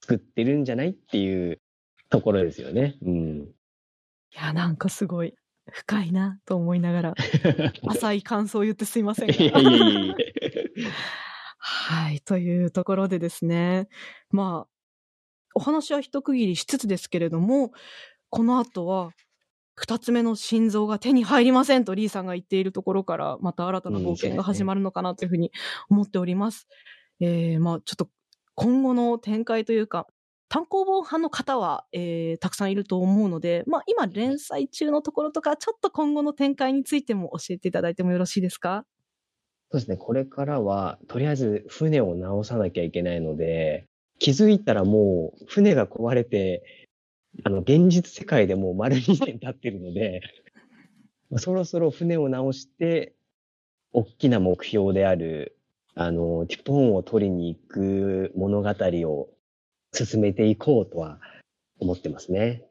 [0.00, 1.60] 作ってるんじゃないっていう
[2.08, 2.96] ところですよね。
[3.02, 3.54] うん。
[4.32, 5.34] いや、なんかすごい
[5.72, 7.14] 深いなと思いながら、
[7.86, 9.34] 浅い感想を言ってすいませんが。
[9.34, 10.14] いやいやいや。
[11.58, 13.88] はい、というところでですね、
[14.30, 14.70] まあ、
[15.54, 17.72] お話は一区切りしつつですけれども、
[18.28, 19.10] この後は、
[19.76, 25.50] 二つ目の心臓が手に入りませんとリーさんが言っているところから、また新たな冒険が始まるのかなというふうに
[25.88, 26.68] 思っております。
[27.20, 28.08] えー、まあ、ちょっと
[28.54, 30.06] 今後の展開というか、
[30.54, 38.84] 単行本派の方は、えー、たくさんいると思うので、まあ、今連載中のところとか、ちょっと今後の展開についても教えていただいてもよろしいですか？
[39.72, 39.96] そうですね。
[39.96, 43.86] これからは、とりあえず船を直さなきゃいけないので、
[44.20, 46.62] 気づいたらもう船が壊れて、
[47.42, 50.20] あの、現実世界でもう丸2年経ってるので、
[51.30, 53.16] まあそろそろ船を直して、
[53.92, 55.58] 大きな目標である、
[55.96, 59.33] あの、ティポンを取りに行く物語を
[59.94, 61.18] 進めていこうとは
[61.80, 62.64] 思ってますね。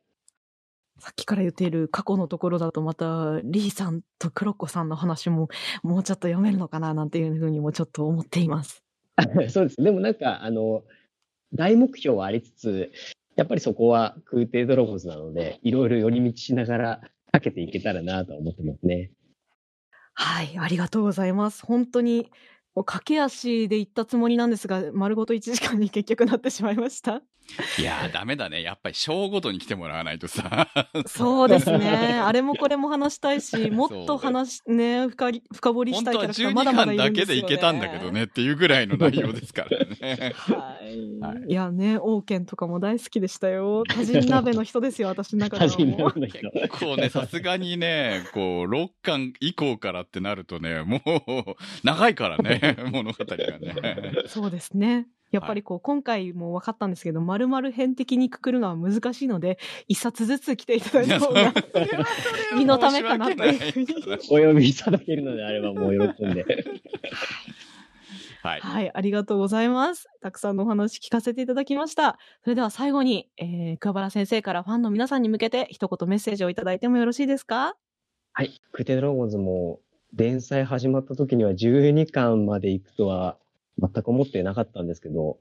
[1.00, 5.50] さっきから言っている過去のところだとまた、リーさんとクロッコさんの話も
[5.82, 8.84] もうちょっと読めるのかななんていうふうにもちょっと思っています。
[9.50, 9.84] そうです。
[9.84, 10.84] でもなんか、あの、
[11.54, 12.92] 大目標はありつつ、
[13.36, 17.02] やっぱりそこは空挺ドラゴンズなので、いろいろ寄り道しながら
[17.32, 19.12] かけていけたらなと思ってますね。
[20.14, 21.66] はい、ありがとうございます。
[21.66, 22.30] 本当に、
[22.84, 27.22] 駆け足で行ったつもりなんですが、丸ごと1時間に結局なってしまいました。
[27.80, 28.62] いやー、 ダメだね。
[28.62, 30.68] やっぱり章ごとに来てもらわないとさ。
[31.06, 32.20] そうですね。
[32.24, 37.42] あれもこれも話したいし、もっと話、ね、深り深掘りしたい本当は12キャラクターまだまだ巻だけいるんですよ、ね。
[37.42, 40.34] でいけたんだけどねっていうぐらいの内容ですからね。
[40.36, 43.84] はい。、はいやね、王権とかも大好きでしたよ。
[43.88, 46.12] 多人鍋の人ですよ、私の中では。
[46.14, 53.76] 結構ね、さすがにね、こう、6巻以降からってなるとね、もう、長いからね、物語がね。
[54.28, 55.08] そうですね。
[55.34, 59.58] やっぱりこう、今回も分かったんですけど、丸々編的にくくるのは難しいので、
[59.88, 61.54] 一冊ずつ来ていただいた方が
[62.56, 63.88] 身のためかなというふうに。
[64.30, 66.46] お呼びいただけるのであればもう喜んで。
[68.44, 68.60] はい。
[68.60, 70.08] はい、ありがとうございます。
[70.22, 72.20] たくさんのお話聞かせていただきました。
[72.44, 77.76] それでは最後に、えー、桑原先生からファンの皆さんに向けて一言メッセージをいただいてもよろしいですか？
[78.34, 78.62] はい。
[78.72, 79.80] 空挺ドラゴンズも
[80.14, 83.38] 連載始まった時には12巻まで行くとは
[83.80, 85.38] 全く思ってなかったんですけど、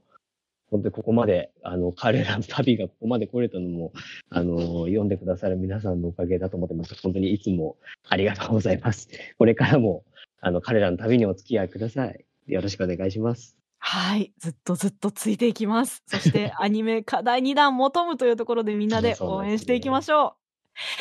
[0.69, 3.93] 本当にここまで、あの、彼らの旅がここまで来れたのも、
[4.29, 6.95] あの、読んでくださる皆さんのおかげだと思ってます。
[7.01, 7.77] 本当にいつも
[8.09, 9.07] ありがとうございます。
[9.37, 10.03] これからも、
[10.41, 12.25] あの、彼らの旅にお付き合いください。
[12.47, 13.55] よろしくお願いします。
[13.77, 14.33] はい。
[14.39, 16.01] ずっとずっとついていきます。
[16.07, 20.35] そして、アニメ課題2弾求むというところでみんなで 応援していきましょ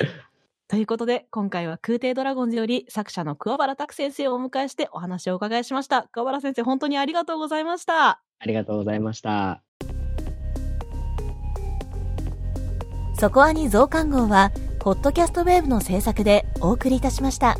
[0.01, 0.32] う。
[0.73, 6.09] ということで、今回は空挺ドラゴンズより作者の桑原拓先生をお迎えしてお話をお伺いしました。
[6.13, 8.09] 桑原先生、本当にありがとうございました。
[8.09, 9.63] ありがとうございました。
[13.21, 17.59] そこアニ増刊号は、ポッドキャストウェーブの制作でお送りいたしました。